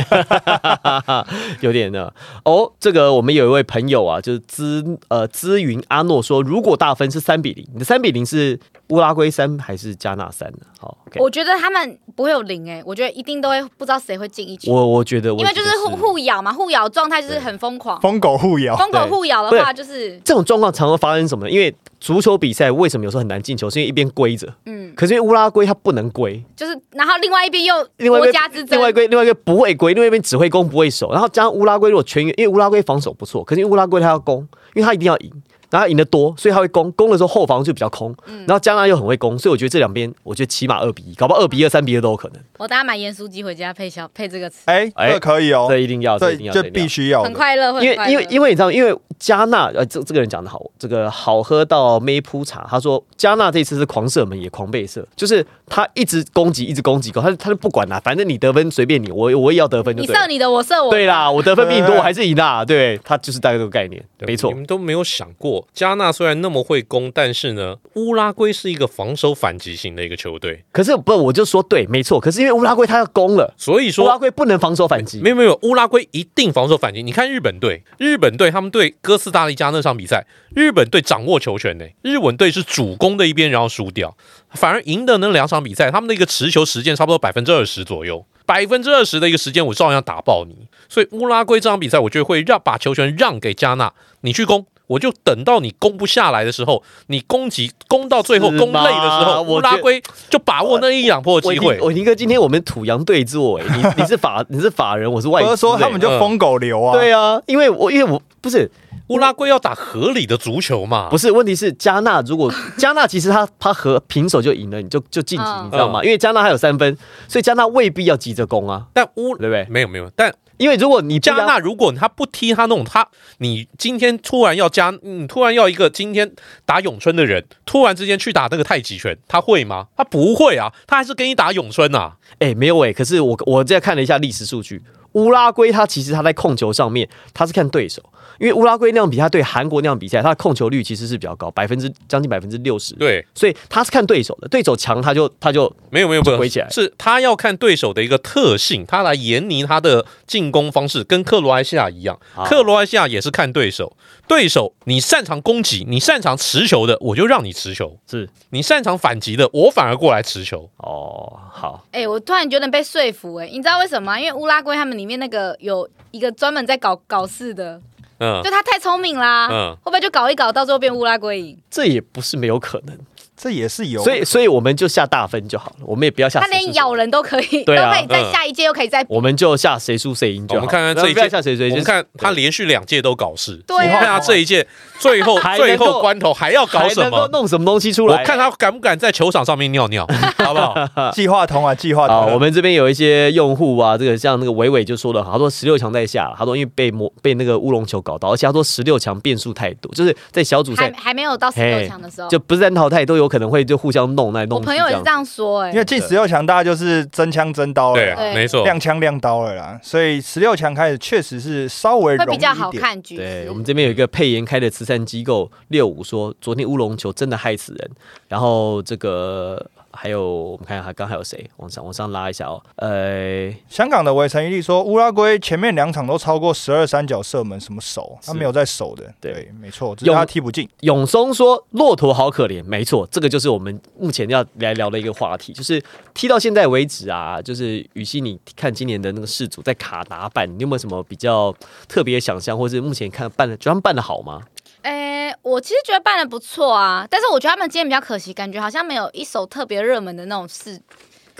[1.60, 2.12] 有点呢。
[2.44, 8.60] 哦，这个我们有一位朋友啊，就是资呃资云阿诺说，如果大分是三比零，你的三比零是
[8.90, 10.58] 乌拉圭三还是加纳三呢？
[10.78, 18.00] 好我觉得他们不会有零哎，我觉得一定都会不知道谁会进一球，我我觉得我因为就是互互咬嘛，互咬状态就是很疯狂。
[18.00, 21.50] 疯狗互咬，疯狗互咬的话，就是这种状况常会发生什么呢？
[21.50, 28.78] 因为足球比赛为什么有时候很难进球，是因为一边归着，嗯，可是因为乌拉圭它不能归，就是然后另外一边又另外一边国家之争。
[28.78, 31.10] 另外一，边另外一边不会归，另外一边只会攻不会守。
[31.12, 34.40] 然后加上乌拉圭如果全员，因为乌拉圭防守不错，可是因为乌拉圭他要攻，
[34.74, 35.30] 因为他一定要赢，
[35.70, 38.14] 然后他赢得多，所以他会攻，攻的时候后防就比较空。
[38.26, 42.42] 嗯然后加纳又很会攻，所以我觉得这两边，我觉得起码二比一，搞不好二比二、三比二都有可能。
[42.58, 47.22] 我等下买盐酥鸡回家配小配这个吃，哎，哎这可以哦这，一定要，这这一定要，这必须要。
[47.22, 52.66] 很快乐，因为因为很快乐因为你知道，因为加纳呃，这这个人讲的好，这个好喝到没铺茶。
[52.68, 60.06] 他说加纳这次是狂射门也狂被射，就是他一直攻击，一直攻击，他他就不管啦，反正你得分随便你，我我也要得分就对。
[60.08, 62.64] 你射你的，我射我的，对啦，我得分比你多，我 还是赢啦。
[62.64, 64.56] 对他就是大概这个概念，没错你。
[64.56, 72.20] 们都没有想过，加纳虽然那么会攻，但是呢，乌拉圭是一个防守反击型的一个球队，可是不，我就说对，没错。
[72.20, 74.20] 可是因为乌拉圭他要攻了，所以说乌拉。
[74.20, 75.18] 圭不能防守反击。
[75.22, 77.02] 没有没有，乌拉圭一定防守反击。
[77.02, 84.14] 你看日本队，日本队他们对哥斯达黎加那场比赛，日本队掌握球权呢，日本队是主攻的一边，然后输掉，
[84.50, 90.68] 反而赢的那两场比赛，他们的一个持球时间差不多百分之二十左右，百分之二十的一个时间，我照样打爆你。
[90.90, 93.90] 所以乌拉圭这场比赛，我觉得会让把球权让给加纳，
[94.20, 94.66] 你去攻。
[94.90, 101.78] 我就等到你攻不下来的时候，你攻击攻到最后攻累的时候，我乌拉圭就把握那一两波的机会。
[101.80, 105.46] 我宁哥，今天我们土洋对坐，哎，你 你是法你是法人，我是外资。
[105.48, 106.92] 不是说他们哎就疯狗流啊？
[106.92, 108.68] 对啊，因为我因为我不是
[109.10, 111.08] 乌拉圭要打合理的足球嘛？
[111.08, 116.02] 不是，问题是加纳如果 加纳其实他他和平手就赢了，你就就晋级，嗯你知道吗？
[116.02, 119.64] 因为加纳还有三分，所以加纳未必要急着攻啊，但乌对不对？
[119.70, 123.08] 没有没有，但因为如果你加纳如果他不踢他那种他，
[123.38, 126.30] 你今天突然要加，你突然要一个今天
[126.66, 129.86] 打咏春的人，突然之间去打那个太极拳，他会吗？
[129.96, 132.18] 他不会啊，他还是跟你打咏春啊。
[132.40, 134.82] 哎、没有哎、可是我我再看了一下历史数据，
[135.12, 138.02] 乌拉圭他其实他在控球上面他是看对手，
[138.40, 146.66] 因为乌拉圭那样比赛对韩国那样比赛，他的控球率其实是比较高，百分之将近百分之六十，对，所以他是看对手的，对手强他就他就没有没有不回起来。
[146.70, 152.18] 是他要看对手的一个特性，他来研拟他的进攻方式，跟克罗埃西亚一样。
[152.32, 153.94] 好克罗埃西亚也是看对手，
[154.26, 158.26] 对手你擅长攻击，你擅长持球的，我就让你持球；是。
[158.48, 160.70] 你擅长反击的，我反而过来持球。
[160.78, 164.18] 哦好，哎、我突然觉得被说服哎、你知道为什么吗？
[164.18, 167.78] 因为乌拉圭他们里面那个有一个专门在搞搞事的，
[168.20, 171.58] 嗯就他太聪明啦，嗯，会不会就搞一搞，到最后变乌拉圭赢？
[171.70, 172.96] 这也不是没有可能。
[173.42, 180.56] 这也是有，所以所以我们就下大分就好了，我们也不要下他连咬人都可以，对啊都可以在下一届又可以再我们就下谁输谁赢就好。
[180.56, 184.66] 我们看看这一届下谁谁，就是我们看他连续两届都搞事，对啊我看他这一届
[184.98, 187.28] 最后最后关头还要搞什么？
[187.32, 188.20] 弄什么东西出来？
[188.20, 191.10] 我看他敢不敢在球场上面尿尿， 好不好？
[191.12, 192.34] 计划通啊，计划啊，通。
[192.34, 204.66] 我们这边有一些用户啊，这个像那个伟伟就说的好，他说十六强在下，他说因为被魔被那个乌龙球搞到，而且他说十六强变数太多，就是在小组赛还还没有到十六强的时候，就不是在淘汰都有可能会就互相弄来弄我去。
[204.66, 208.64] 朋友也是这样说，哎因，为进十六强，大家就是真枪真刀了对啦，对，没错。
[208.64, 212.82] 亮枪亮刀了啦，所以十六强开始确实是稍微容易会比较好一点。
[212.82, 213.22] 看局势。
[213.22, 217.90] 对我们这边有一个配言开的慈善机构六五说，昨天乌龙球真的害死人。
[218.28, 221.48] 然后这个还有我们看一下，刚还有谁？
[221.56, 222.62] 往上往上拉一下哦。
[222.76, 228.18] 呃，香港的围城一力说，乌拉圭前面两场都超过十二三角射门，什么守？
[228.24, 229.12] 他是没有在守的。
[229.20, 230.68] 对对，没错，只是他踢不进。
[230.80, 235.82] 永松说骆驼好可怜，没错，这个就是我们目前要来聊的一个话题，就是
[236.14, 241.54] 踢到现在为止啊，就是羽西，你看今年的那个世足在卡达办，你有没有什么比较
[241.88, 244.40] 特别的想象，或是目前看办的，觉得他们办的好吗？
[244.82, 250.80] 哎，我其实觉得办的不错啊，但是我觉得他们今天比较可惜，感觉好像没有一首特别热门的那种事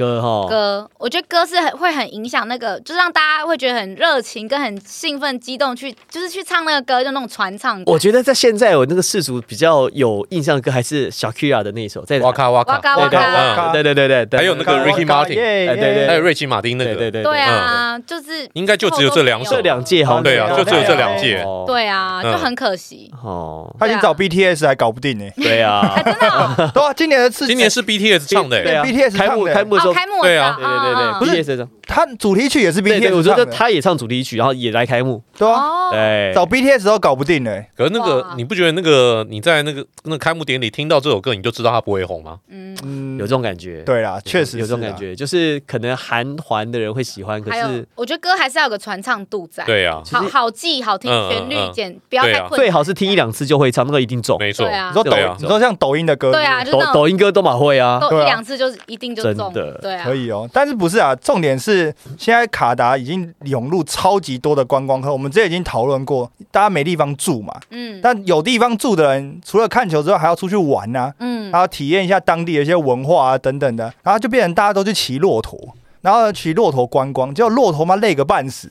[0.01, 0.89] 歌哈，歌。
[0.99, 7.83] 我觉得歌是很会很影响那个，就是让大家会觉得很热情跟很兴奋激动去，就是去唱那个歌，就那种传唱。
[7.85, 13.73] 我觉得在现在我那个世俗比较有印象的歌还是小 Kira 的那一首，在哇咔哇哇咔，嘎哇对嘎，嗯。
[13.73, 17.41] 对对对对对，还有那个 Ricky Martin 对对还有瑞奇马丁那个，对对对对。
[17.41, 19.57] 啊，就是应该就只有这两首。
[19.57, 21.43] 这两届好像对啊，就只有这两届。
[21.43, 21.65] 哦。
[21.67, 22.33] 对啊，嗯。
[22.33, 23.11] 就很可惜。
[23.23, 25.29] 哦，他已经找 BTS 还搞不定呢。
[25.37, 26.71] 对啊，真的哦。
[26.73, 37.63] 对啊，今年的次今年是 BTS 唱的，对啊 BTS 开幕唱的哦，开幕的时候，开幕我对啊对对对对不是对，BTS 的他主题曲也是对对，我 BTS 觉得唱的，他也唱主题曲，然后也来开幕，对啊，哦，对，找 BTS 都搞不定呢。
[37.77, 42.39] 可是那个你不觉得那个你在那个那个开幕典礼听到这首歌，你就知道他不会红吗？
[42.49, 43.11] 嗯，嗯。
[43.19, 44.59] 有这种感觉，对啦，确实。
[44.59, 54.39] 有这种感觉，就是可能韩团的人会喜欢，可是我觉得歌还是要有个传唱度在，对啊，好好记好听，旋律嗯简不要太困，最好是听一两次就会唱，那个一定中。
[54.39, 54.89] 没错对，啊。
[54.89, 61.15] 你说抖你说像抖音的歌，对啊，就抖抖音歌都蛮会啊，一两次就是一定就中，真的对啊，可以哦，但是不是啊？
[61.17, 75.59] 重点是现在卡达已经涌入超级多的观光客，我们之前已经讨论过，大家没地方住嘛，嗯但有地方住的人，除了看球之外，还要出去玩啊，嗯，然后体验一下当地的一些文化啊等等的，然后就变成大家都去骑骆驼。
[76.03, 78.71] 然后骑骆驼观光，结果骆驼妈累个半死。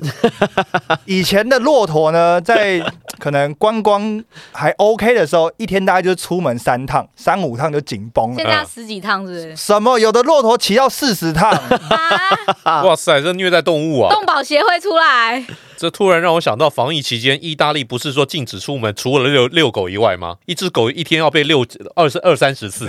[1.05, 2.83] 以前的骆驼呢，在
[3.19, 8.35] 可能观光还 OK 的时候，一天大概就出门三趟，三五趟就紧绷了。
[8.35, 9.55] 现在要十几趟是不是？
[9.55, 9.99] 什么？
[9.99, 11.51] 有的骆驼骑到四十趟，
[12.63, 14.13] 啊， 哇塞，这虐待动物啊！
[14.13, 15.45] 动保协会出来，
[15.77, 20.37] 这突然让我想到，防疫期间，意大利不是说禁止出门，除了遛遛狗以外吗？
[20.45, 21.65] 一只狗一天要被遛
[21.95, 22.87] 二十二三十次。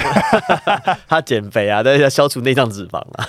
[1.08, 3.28] 他减肥啊，但是要消除内脏脂肪啊。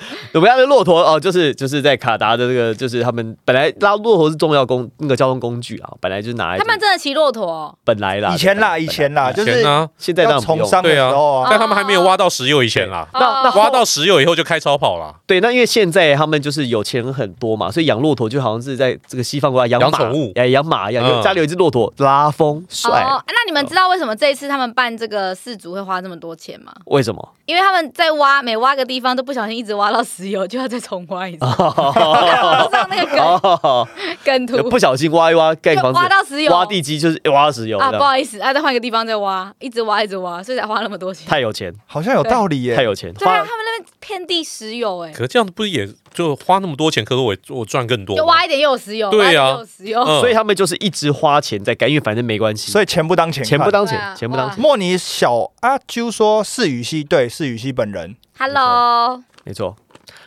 [0.34, 10.38] 我们家的骆驼哦，就是就是在卡达的这个，就是他们本来拉骆驼是重要工那个交通工具啊，本来就是拿来他们真的骑骆驼哦，本来啦，以前啦，以前啦，就以前是呢，现在当。
[10.48, 15.14] 从商的时候啊，但他们还没有挖到石油以前啦，那那哦挖到石油以后就开超跑啦。
[15.26, 20.32] 对，那因为现在他们就是有钱人很多嘛，所以养骆驼就好像是在这个西方国家养宠物。
[20.36, 21.22] 哎，养马一样，嗯。
[21.22, 26.72] 家里有一只骆驼拉风帅，哦，那你们知道为什么这一次他们办这个四组会花这么多钱吗？
[26.86, 27.28] 为什么？
[27.44, 31.44] 因为他们在挖，每挖个地方都不小心一直挖到石油，就要再重挖一次。
[31.44, 33.88] 哦 上那个梗哦，
[34.24, 41.26] 梗图，不小心挖一挖盖房子，挖到石油，挖地基就是挖到石油，啊，不好意思，啊，再换个地方再挖，一直挖一直挖，所以才花那么多钱。
[41.28, 42.76] 太有钱，好像有道理耶。
[42.76, 48.16] 太有钱，对啊，他们那边遍地石油，哎，可是这样子不是也就花那么多钱，可是我我赚更多？
[48.16, 49.58] 就挖一点又有石油，对啊。
[49.58, 50.00] 有石油。
[50.02, 50.20] 嗯。
[50.20, 53.98] 所以他们就是一直花钱在干，因为反正没关系，所以钱不当钱，钱不当钱。
[53.98, 59.74] 啊，钱不当钱，莫尼小阿啾说是雨西，对，是雨西本人，Hello，没错。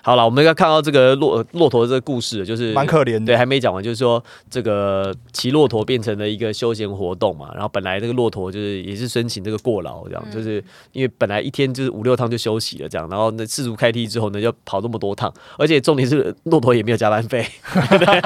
[0.03, 3.27] 好了，我们要看到这个骆骆驼这个故事，就是蛮可怜的。
[3.27, 17.45] 对，还没讲完，就是说这个骑骆驼变成了一个休闲活动嘛，然后本来这个骆驼就是也是申请这个过劳，这样、嗯就是因为本来一天就是五六趟就休息了这样，然后那世足开踢之后呢，就跑那么多趟，而且重点是骆驼也没有加班费，
[17.89, 18.21] 对不对？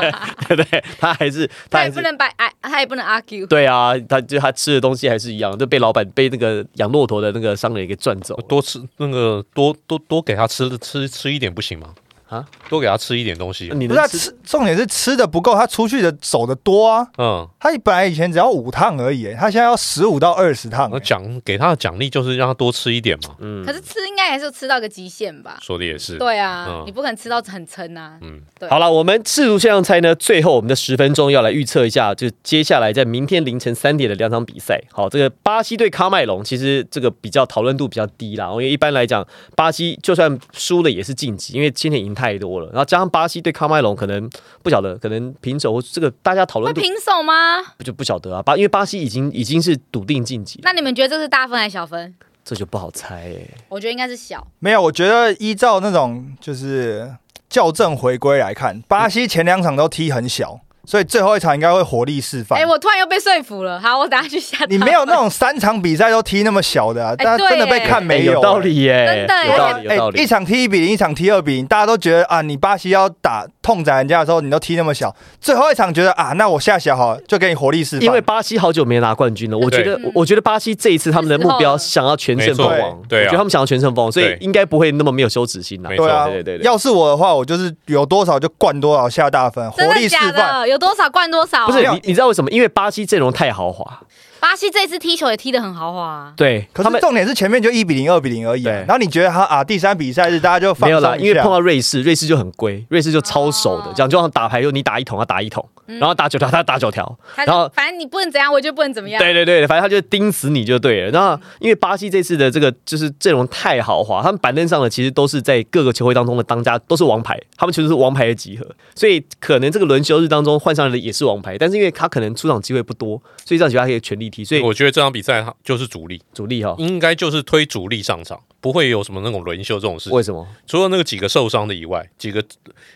[0.47, 0.83] 对不对？
[0.97, 2.05] 他还是他他也不。
[2.05, 3.47] 能摆，哎，他也不能 argue。
[3.47, 8.39] 对啊，他就他吃的东西还是一样，就被老板被那个养骆驼的那个商人给赚走。
[8.47, 11.95] 多吃那个多多多给他吃吃吃一点不行吗？
[12.27, 13.71] 啊，多给他吃一点东西。
[13.75, 17.07] 你不是他吃吃，重点是吃的不够，他出去的走的多啊。
[17.17, 20.99] 嗯，他本来以前只要五趟而已，他现在要十五到二十趟那。
[21.05, 23.35] 奖给他的奖励就是让他多吃一点嘛。
[23.37, 25.59] 嗯可是吃应该还是吃到个极限吧？
[25.61, 26.17] 说的也是。
[26.17, 28.17] 对啊，嗯你不可能吃到很撑啊。
[28.21, 34.81] 嗯，对好了，我们赤足现象猜呢，最后我们的十分钟要来预测一下，就接下来在明天凌晨三点的两场比赛。
[34.91, 39.23] 好，这个巴西对喀麦隆，其实这个比较讨论度比较低啦，因为一般来讲，
[39.55, 44.29] 巴西就算输了也是晋级，因为今天赢太多了，然后加上巴西对喀麦隆，可能
[44.63, 47.61] 不晓得，可能平手，这个大家讨论会平手吗？
[47.83, 52.15] 就不晓得啊，巴因为巴西已经已经是笃定晋级，那你们觉得这是大分还是小分？
[52.43, 54.45] 这就不好猜哎、我觉得应该是小。
[54.59, 57.11] 没有，我觉得依照那种就是
[57.49, 62.57] 校正回归来看，巴西前两场都踢很小，所以最后一场应该会火力释放。
[62.57, 63.79] 哎、我突然又被说服了。
[63.79, 64.57] 好，我等下去下。
[64.69, 70.19] 你没有那种三场比赛都踢那么小的、啊，大家真的被看没有、有道理耶、真的耶有道理，有道理。
[70.19, 78.05] 哎一场踢一比零，一场踢二比零，大家都觉得啊，你巴西要打痛宰人家的时候，你都踢那么小，最后一场觉得啊，那我下小好了，就给你火力释放。
[78.05, 85.89] 因为巴西好久没拿冠军了，我觉得，我觉得巴西这一次他们的 目标想要全胜封没王，对啊我觉得他们想要全胜封王，所以应该不会那么没有羞耻心啦。
[85.95, 90.69] 对啊，对对对对要是我的话，我就是有多少就灌多少下大分，真活力示的假范。
[90.75, 90.75] 的？
[90.75, 91.65] 有多少灌多少？
[91.65, 92.51] 不是你，你知道为什么？
[92.51, 93.99] 因为巴西阵容太豪华，
[94.45, 96.33] 巴西这次踢球也踢得很豪华、啊。
[96.37, 98.61] 对他们可是重点是前面就一比零、二比零而已。
[98.61, 109.19] 然后你觉得他啊，第三比赛日大家就放没有啦，松一下因为碰到瑞士，瑞士就很龟，瑞士就超熟的哦，这样就像打牌，就你打一桶，他打一桶，嗯然后打九条，他打九条，然后反正你不能怎样，我就不能怎么样。
[109.19, 111.09] 对对对，反正他就盯死你就对了。
[111.09, 126.75] 然后因为巴西这次的这个就是阵容太豪华，他们板凳上的其实都是在各个球会当中的当家，都是王牌，他们其实是王牌的集合，所以可能这个轮休日当中换上来的也是王牌，但是因为他可能出场机会不多，所以这样球他可以全力踢，所以我觉得这场比赛他就是主力，主力哈。
[126.77, 130.17] 应该就是推主力上场，不会有什么那种轮休这种事情。
[130.17, 130.45] 为什么？
[130.67, 132.43] 除了那个几个受伤的以外，几个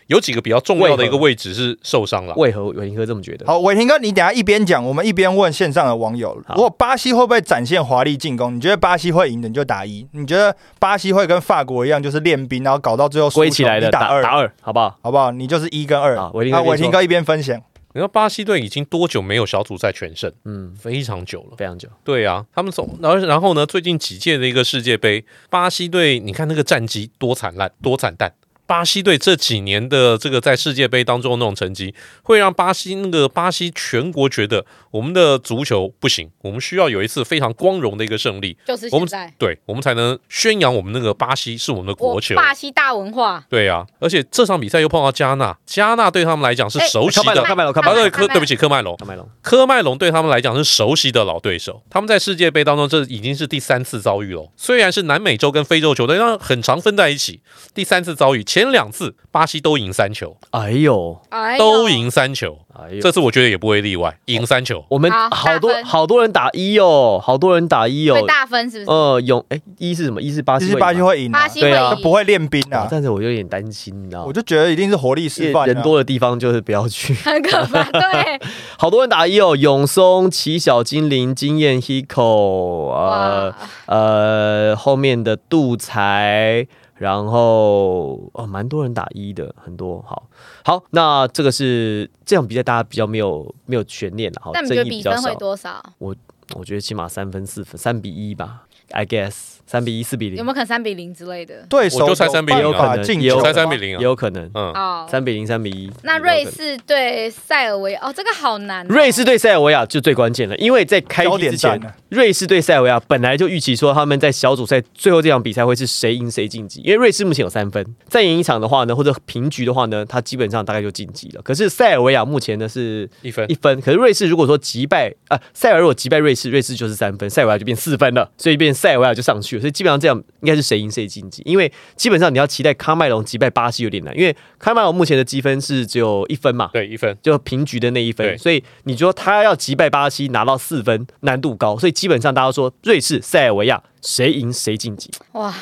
[0.08, 2.34] 有几个比较重要的一个位置是受伤了。
[2.34, 3.46] 为何伟霆哥这么觉得？
[3.46, 8.54] 好，伟霆哥，你等一下一边讲，我们一边问线上的网友，如果巴西会不会展现华丽进攻？
[8.54, 14.98] 你觉得巴西会赢的，你就打一；你觉得巴西会跟法国一样，就是练兵，然后搞到最后输起来的打二，打二，好不好？
[15.02, 15.30] 好不好？
[15.30, 16.16] 你就是一跟二。
[16.16, 17.60] 好伟霆哥啊，伟霆哥一边分享。
[17.92, 20.32] 你知道巴西队已经多久没有小组赛全胜？
[20.44, 21.56] 嗯，非常久了。
[21.56, 21.88] 非常久。
[22.04, 28.32] 对啊，他们从然后然后呢，最近几届的一个世界杯，巴西队你看那个战绩多惨烂，多惨淡。
[28.70, 31.92] 巴西队这几年的这个在世界杯当中的那种成绩，
[32.22, 42.36] 会让巴西那个巴西全国觉得我们的足球不行，我们需要有一次非常光荣的一个胜利，就是我们现在，对我们才能宣扬我们那个巴西是我们的国球。
[42.36, 43.44] 巴西大文化。
[43.50, 49.28] 对啊，而且这场比赛又碰到加纳，加纳对他们来讲是哎熟悉的科麦隆，科麦啊，对科，对不起，科麦隆，科麦隆。
[49.42, 54.48] 科麦隆对他们来讲是熟悉的老对手，他们在世界杯当中这已经是第三次遭遇了。
[54.56, 57.40] 虽然是南美洲跟非洲球队，但很常分在一起。
[57.74, 64.84] 第三次遭遇，前两次巴西都赢三球，哎呦，哎呦都赢三球，哎呦，这次我觉得也不会例外，赢三球。
[64.88, 68.24] 我们好好多大分好多人打一哦，好多人打一会哦。
[68.26, 68.90] 大分是不是？
[68.90, 70.20] 呃，勇哎，一是什么？
[70.20, 72.88] 一是巴西会赢吗，巴西会赢啊，巴西对啊会赢不会练兵啊啊。
[72.90, 74.24] 但是我有点担心，你知道吗？
[74.26, 75.66] 我就觉得一定是活力示范、啊。
[75.66, 77.14] 人多的地方就是不要去。
[77.24, 77.84] 很可怕。
[77.92, 78.40] 对，
[78.78, 83.56] 好多人打一哦，永松、齐小精灵、经验 Hiko，呃哇，
[83.86, 86.66] 呃，后面的杜才，
[87.00, 90.04] 然后哦，蛮多人打一的，很多。
[90.06, 90.28] 好，
[90.64, 95.82] 好，那这个是这场比赛大家比较没有没有悬念了，好，那你觉得比分会议比较少。
[95.98, 96.14] 我？
[96.56, 101.54] 我觉得起码三分四分，三比一吧，I guess，三比一、四比零有没，有可能三比零之类的？
[101.68, 105.88] 对手我就猜3比0有有可能进球也有可能猜三比零啊，也有可能嗯，哦，三比零、三比一。
[106.02, 108.88] 那瑞士对塞尔维亚哦，这个好难哦。
[108.88, 121.42] 瑞士对塞尔维亚就最关键了，因为在开焦踢之前瑞士对塞尔维亚本来就预期说他们在小组赛最后这场比赛会是谁赢谁晋级，因为瑞士目前有三分，再赢一场的话呢，或者平局的话呢，他基本上大概就晋级了。
[121.42, 123.54] 可是塞尔维亚目前呢是一分一。
[123.54, 129.59] 分，可是瑞士如果说击败啊、塞尔如果击败瑞士，瑞士就是三分，塞尔维亚就变四分了，所以变塞尔维亚就上去了。
[129.60, 137.16] 所以基本上这样应该是谁赢谁晋级，因为基本上你要期待喀麦隆击败巴西有点难，因为喀麦隆目前的积分是只有一分嘛，对，一分。
[137.22, 145.54] 就平局的那一分，所以你说他要击败巴西拿到四分，难度高，所以基本上大家说瑞士、塞尔维亚谁赢谁晋级，哇，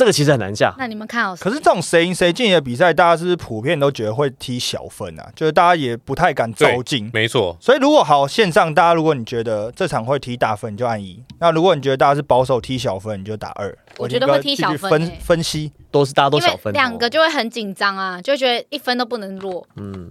[0.00, 0.74] 这个其实很难下。
[0.78, 1.36] 那你们看好？
[1.36, 5.30] 可是这种谁赢谁进的比赛，大家是不是普遍都觉得会踢小分啊？
[5.36, 7.10] 就是大家也不太敢走进。
[7.12, 13.76] 没错，所以如果好线上，大家如果你觉得这场会踢大分，你就按一；那如果你觉得大家是保守踢小分，你就打二。
[13.98, 15.70] 我觉得会踢小分分欸分析。
[15.90, 20.10] 都是大家都小分，两个就会很紧张啊，就会觉得一分都不能落，嗯，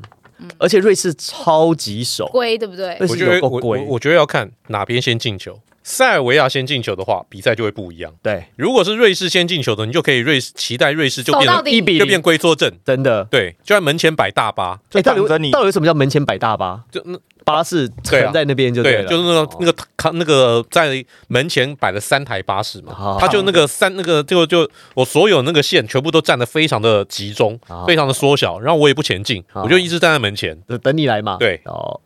[0.59, 2.95] 而且瑞士超级手，龟对不对？
[2.99, 5.57] 我觉得我我觉得要看哪边先进球。
[5.83, 8.13] 塞尔维亚先进球的话，比赛就会不一样。
[8.21, 13.23] 对，如果是瑞士先进球的，你就可以瑞士期待瑞士就变一比就变零，龟缩阵，真的。
[13.25, 15.51] 对，就在门前摆大巴，就哎到底挡着你。
[15.51, 16.83] 到底什么叫门前摆大巴？
[16.91, 22.93] 就那巴士停在那边就对，了，就是那个哦那个他那个在门前摆了三台巴士嘛。
[22.93, 30.61] 好，他就那个三那个就就我所有那个线全部都站得非常的集中好，非常的缩小，然后我也不前进，我就一直站在门前。
[30.67, 31.37] 呃等你来嘛。
[31.39, 31.59] 对。
[31.65, 31.99] 哦，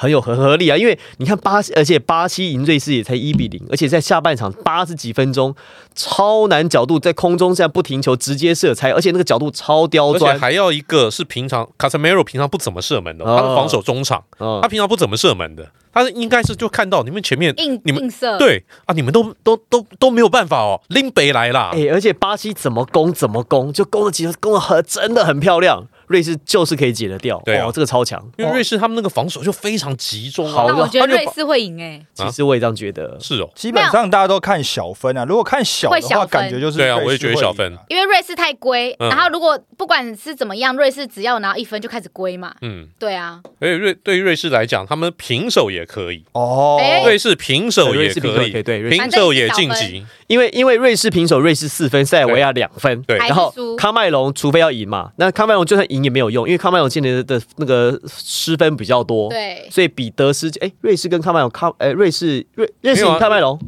[0.00, 5.54] 很有合合力啊，因为你看巴西，而且巴西赢瑞士也才一比零，而且在下半场八十几分钟，
[5.94, 10.38] 超难角度在空中现在不停球直接射拆，而且那个角度超刁钻而且钻。
[10.40, 25.86] 还要一个是平常 Casemiro 平常不怎么射门的，哦他是防守中场，嗯他平常不怎么射门的，他是应该是就看到你们前面硬你们硬射，，对啊，你们都都都都没有办法哦，拎北来啦哎、，而且巴西怎么攻怎么攻，就攻了几个攻了很真的很漂亮。
[26.10, 27.66] 瑞士就是可以解得掉，对啊。
[27.66, 28.20] 哦，这个超强。
[28.36, 33.16] 因为瑞士他们那个防守就非常集中啊，好那我觉得瑞士会赢哎，其实我也这样觉得。
[33.20, 35.24] 是哦，基本上大家都看小分啊。
[35.24, 37.72] 如果看小的话，感觉就是对啊我也觉得小分。
[37.72, 37.78] 啊。
[37.88, 39.08] 因为瑞士太龟，嗯。
[39.08, 46.78] 然后如果不管是怎么样，瑞士只要拿一分就开始龟嘛，嗯，对啊，而且瑞对于瑞士来讲，他们平手也可以，哦。
[46.80, 53.16] 哎瑞士平手也对瑞士平手可以，也可以对瑞士平手也晋级，因为因为瑞士平手，瑞士四分，塞尔维亚两分，对。
[53.18, 53.76] 然后还是输。
[53.76, 63.58] 康麦隆除非要赢嘛，那喀麦隆就算赢也没有用，因为喀麦隆今年的那个失分比较多，，对，所以比得失，哎，瑞士跟喀麦隆喀，哎，瑞士瑞瑞士赢喀麦隆，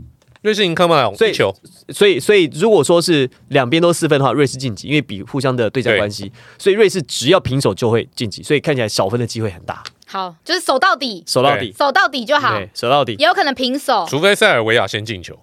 [0.43, 1.55] 瑞士赢喀麦隆所以球，
[1.91, 13.15] 所以所以如果说是两边都四分的话，瑞士晋级，因为比互相的对战关系，所以瑞士只要平手就会晋级，所以看起来小分的机会很大，好，就是守到底，守到底，守到底就好，对，守到底。
[13.19, 15.39] 也有可能平手，除非塞尔维亚先进球，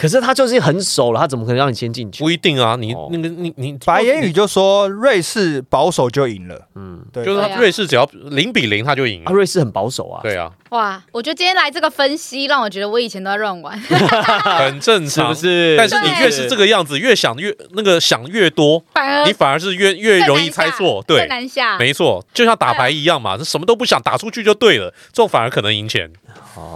[0.00, 2.24] 可是他就是很守了，他怎么可能让你先进去？
[2.24, 3.10] 不一定啊，你哦。
[3.12, 15.34] 那个你你白言语就说瑞士保守就赢了，嗯，对，就是他瑞士只要零比零他就赢啊，了，瑞士很保守啊，对啊，哇，我觉得今天来这个分析，让我觉得我以前都在乱玩， 很正是不常。
[15.34, 15.76] 是？
[15.76, 21.02] 但是你越是这个样子，越想越那个想越多，反而你反而是越越容易猜错。
[21.02, 26.08] 更对，难下，没错，就像打牌一样嘛，什么都不想，打出去就对了，这种反而可能赢钱。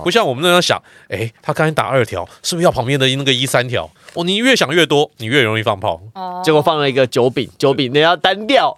[0.03, 3.88] 不像我们那样想，哎，他刚才打二条，是不是要旁边的那个一三条？
[4.15, 6.01] 哦，你越想越多，你越容易放炮。
[6.15, 8.77] 哦结果放了一个酒饼，酒饼你要单调，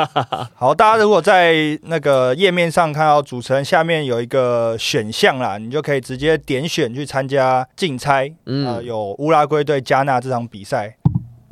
[0.56, 8.32] 好，大家如果在那个页面上看到主持人下面有一个选项啦，你就可以直接点选去参加竞猜。
[8.46, 10.96] 嗯呃，有乌拉圭对加纳这场比赛。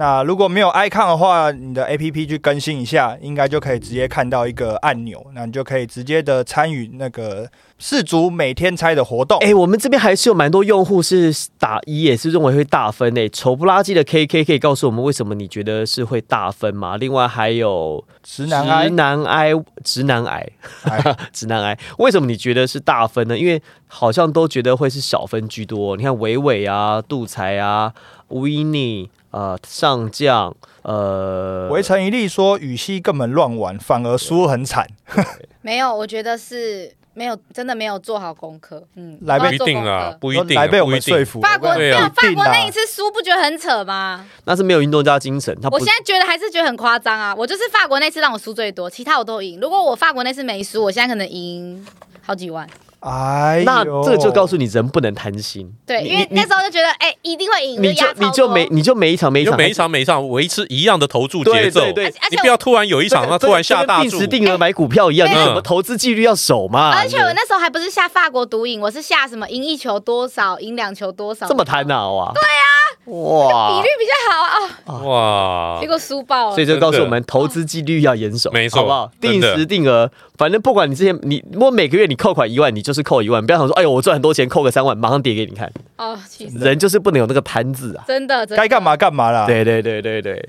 [0.01, 7.47] 那如果没有 icon 的话，你的 APP 去更新一下，应该就可以直接看到一个按钮，那你就可以直接的参与那个
[7.79, 9.39] 四足每天猜的活动。
[9.41, 16.97] 哎、我们这边还是有蛮多用户是打一，也是认为会大分诶、丑不拉几的 KK 可以告诉我们为什么你觉得是会大分吗？
[16.97, 19.53] 另外还有直男癌直，男癌，
[19.85, 20.51] 直男癌，
[20.85, 23.39] 哎 直男癌，为什么你觉得是大分呢？
[23.39, 25.95] 因为好像都觉得会是小分居多。
[25.99, 27.93] 你看伟伟啊、杜才啊、
[28.29, 29.11] 维尼。
[29.31, 34.87] 呃，上将，呃，围城一力说羽西根本乱玩，反而输很惨。
[35.63, 38.83] 没有，我觉得是没有，真的没有做好功课。
[38.97, 41.15] 嗯，来不一定啊，不一定啊，来被我不一定。
[41.15, 41.41] 们说服。
[41.41, 44.27] 法国没有啊法国那一次，输，不觉得很扯吗？
[44.45, 47.35] 那是没有运动家精神，他我现在觉得还是觉得很夸张啊！
[47.37, 49.61] 我就是法国那次让我输最多，其他我都赢。
[49.61, 51.87] 如果我法国那次没输，我现在可能赢
[52.23, 52.69] 好几万。
[53.01, 55.73] 哎，那这个就告诉你人不能贪心。
[55.87, 66.91] 对，因为那时候就觉得，哎、一定会赢，你就你就每你就每一场每一场每一场每一场维持一样的投注节奏，对对而且而且你不要突然有一场，那突然下大注定时，定额买股票一样，你哎怎么投资纪律要守嘛？
[66.95, 72.33] 而且我那时候还不是下法国独赢，我是下什么赢一球多少，赢两球多少，这么贪呐、哇！
[72.35, 72.69] 对啊，
[73.07, 73.89] 哇比率！
[73.99, 75.87] 比较好啊，哇结！
[75.87, 76.55] 果输爆了。
[76.55, 79.11] 所以就告诉我们，投资纪律要严守，没错好不好？
[79.21, 80.11] 定时定额，
[80.41, 85.71] 反正不管你之前你，如果每个月你扣款一万，你就是扣一万，不要想说，哎呦，我赚很多钱，扣个三万，马上跌给你看。
[85.99, 86.19] 哦！
[86.59, 88.05] 人就是不能有那个贪字啊。
[88.09, 88.97] 真的，真的该干嘛？
[88.97, 89.45] 干嘛啦。
[89.45, 90.49] 对对对对对。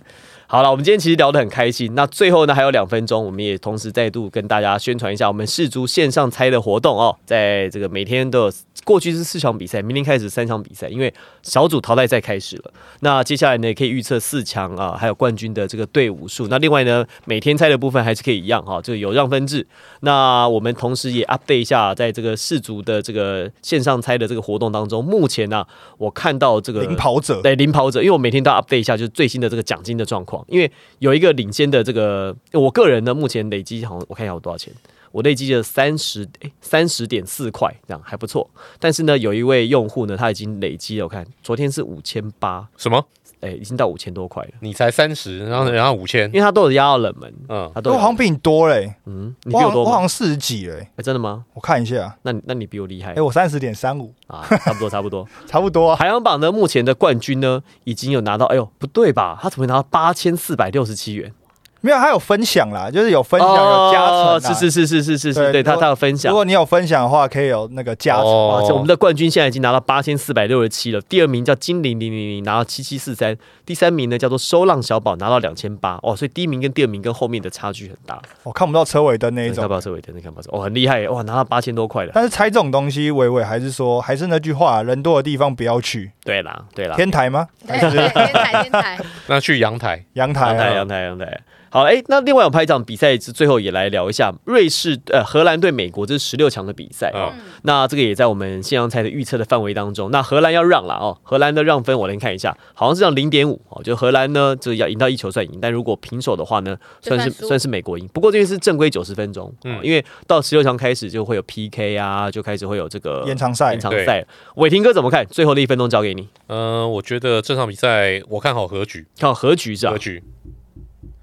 [0.51, 1.95] 好了，我们今天其实聊得很开心。
[1.95, 7.17] 那最后呢，还有两分钟，我们也同时再度跟大家宣传一下我们世足线上猜的活动哦。
[7.25, 12.73] 在这个每天都有，过去是四场比赛，明天开始三场比赛，因为小组淘汰赛开始了。
[12.99, 16.49] 那接下来呢，也可以预测四强啊，还有冠军的这个队伍数。
[16.49, 19.65] 那另外呢，每天猜的部分还是可以一样哈、这个有让分制。
[20.01, 25.65] 那我们同时也 update 一下，在这个世足的这个线上猜的这个活动当中，目前呢、
[25.97, 30.40] 我看到这个领跑者，对领跑者，因为我每天都要 update 一下，就是最新的这个奖金的状况。
[30.47, 34.73] 因为有一个领先的这个，我个人呢目前累积好像我看一下我多少钱，
[35.11, 36.27] 我累积了三十
[36.61, 38.49] 三十点四块，这样还不错。
[38.79, 43.05] 但是呢，有一位用户呢，他已经累积了，我看昨天是五千八，什么？
[43.41, 51.43] 哎，已经到五千多块了，你才三十，然后然后五千因，为他都有压到冷门，嗯，他都有我好像比你多嘞，嗯，你比我我多我好像四十几嘞，哎，真的吗？
[51.53, 55.27] 我看一下，那你那你比我厉害哎，我三十点三五，啊，差不多差不多。
[55.47, 55.95] 差不多啊。
[55.95, 59.37] 排行榜呢，目前的冠军呢，已经有拿到，哎呦，不对吧？
[59.41, 61.33] 他怎么会拿到八千四百六十七元？
[61.81, 66.35] 没有，他有分享啦，就是有分享有加成是是是是是是是，对他他有分享如。
[66.35, 68.25] 果你有分享的话，可以有那个加成。
[68.25, 71.01] 哦哇，这我们的冠军现在已经拿到八千四百六十七了。
[71.01, 73.35] 第二名叫金零零零零，拿到七七四三。
[73.71, 75.97] 第三名呢叫做收浪小宝，拿到两千八。
[76.03, 78.21] 哦，所以第一名跟第二名跟后面的差距很大。
[78.43, 79.73] 我看不到车尾灯那一种看不。
[79.73, 82.11] 到车尾灯，你看不到，哦，很厉害耶，哇，拿到八千多块了。
[82.13, 86.11] 但是猜这种东西，伟伟还是说，还是那句话，人多的地方不要去。
[86.25, 87.47] 对啦，对啦，天台吗？
[87.65, 90.87] 对对天台 天台，那去阳台，阳台阳台，啊阳？
[90.89, 91.41] 台，阳台。
[91.73, 97.31] 好，哎，那另外我们拍一场比赛，最后也来聊一下瑞士呃荷兰对美国这是十六强的比赛哦。
[97.33, 100.09] 嗯那这个也在我们现场猜的预测的范围当中。
[100.11, 108.07] 那荷兰要让了哦，荷兰的让分我来看一下，好像是让零点五哦，就荷兰呢就要赢到一球算赢，但如果平手的话呢，算是算是美国赢。
[108.09, 114.25] 不过这个是正规九十分钟，嗯嗯，因为到十六强开始就会有 PK 啊，就开始会有这个延长赛延长赛。
[114.55, 115.25] 伟霆哥怎么看？
[115.27, 119.97] 最后的一分钟交给你，嗯，我觉得这场比赛我看好和局，看好和局是吧和？
[119.97, 120.23] 局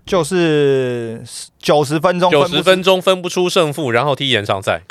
[0.06, 1.22] 就是
[1.58, 4.82] 九十分钟，九十分钟分不出胜负，然后踢延长赛。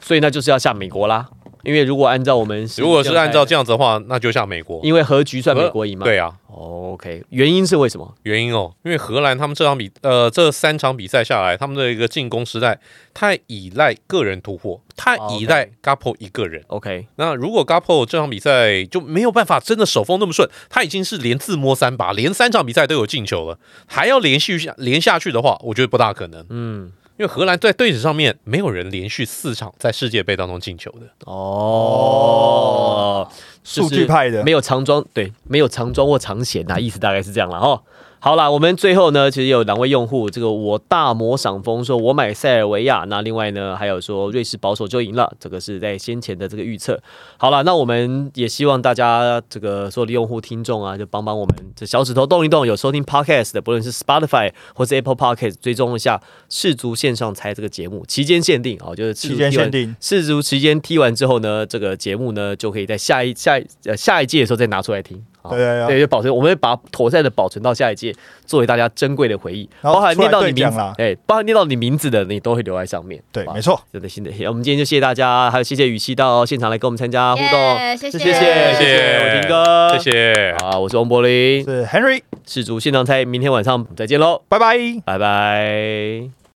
[0.00, 1.28] 所以那就是要下美国啦。
[1.64, 4.80] 因为如果按照我们如果是按照这样子的话，那就像美国，。
[4.82, 6.04] 因为和局算美国赢嘛。
[6.04, 8.14] 对啊，哦，OK，原因是为什么？
[8.22, 12.78] 原因哦，因为荷兰他们这场比呃这三场比赛下来，他们的一个进攻时代
[13.12, 16.62] 太依赖个人突破，太依赖 Gapo 一个人。
[16.68, 26.44] OK，那如果 Gapo 这场比赛就没有办法真的手风那么顺，他已经是连自摸三把，连三场比赛都有进球了，还要连续下连下去的话，我觉得不大可能。
[26.50, 31.08] 嗯，因为荷兰在队史上面没有人连续四场在世界杯当中进球的。
[31.26, 33.30] 哦，
[33.64, 37.80] 数据派的没，有长装，对，没有长装或长弦呐、意思大概是这样了哦。
[38.20, 46.98] 好啦，我们最后呢，其实有两位用户，这个我大魔赏风说，我买塞尔维亚，那另外呢，还有说瑞士保守就赢了，这个是在先前的这个预测。
[47.36, 59.94] 好了，那我们也希望大家这个所有的用户听众啊，就帮帮我们这小指头动一动，有收听 podcast 的，不论是 Spotify 或是 Apple Podcast，追踪一下世足线上猜这个节目，期间限定哦，就是期间限定。
[60.00, 65.22] 世足期间踢完之后呢，这个节目呢就可以在下一下一呃下一届的时候再拿出来听。
[65.42, 68.14] 好对对对对，就保存，我们会把妥善的保存到下一届，
[68.46, 73.22] 作为大家珍贵的回忆，包含念到你名哎，包含念到你名字的，你都会留在上面。
[73.30, 73.78] 对，没错。
[73.92, 80.10] 真的，新的，我们今天就谢谢大家，还有谢谢雨熙到现场来跟我们参加互动，耶谢谢谢谢谢谢谢我霆哥，谢。
[80.10, 80.56] 谢。
[80.60, 84.78] 好，我是王柏林，是 Henry，世足现场猜，明天晚上再见喽，拜拜。
[85.04, 86.43] 拜拜。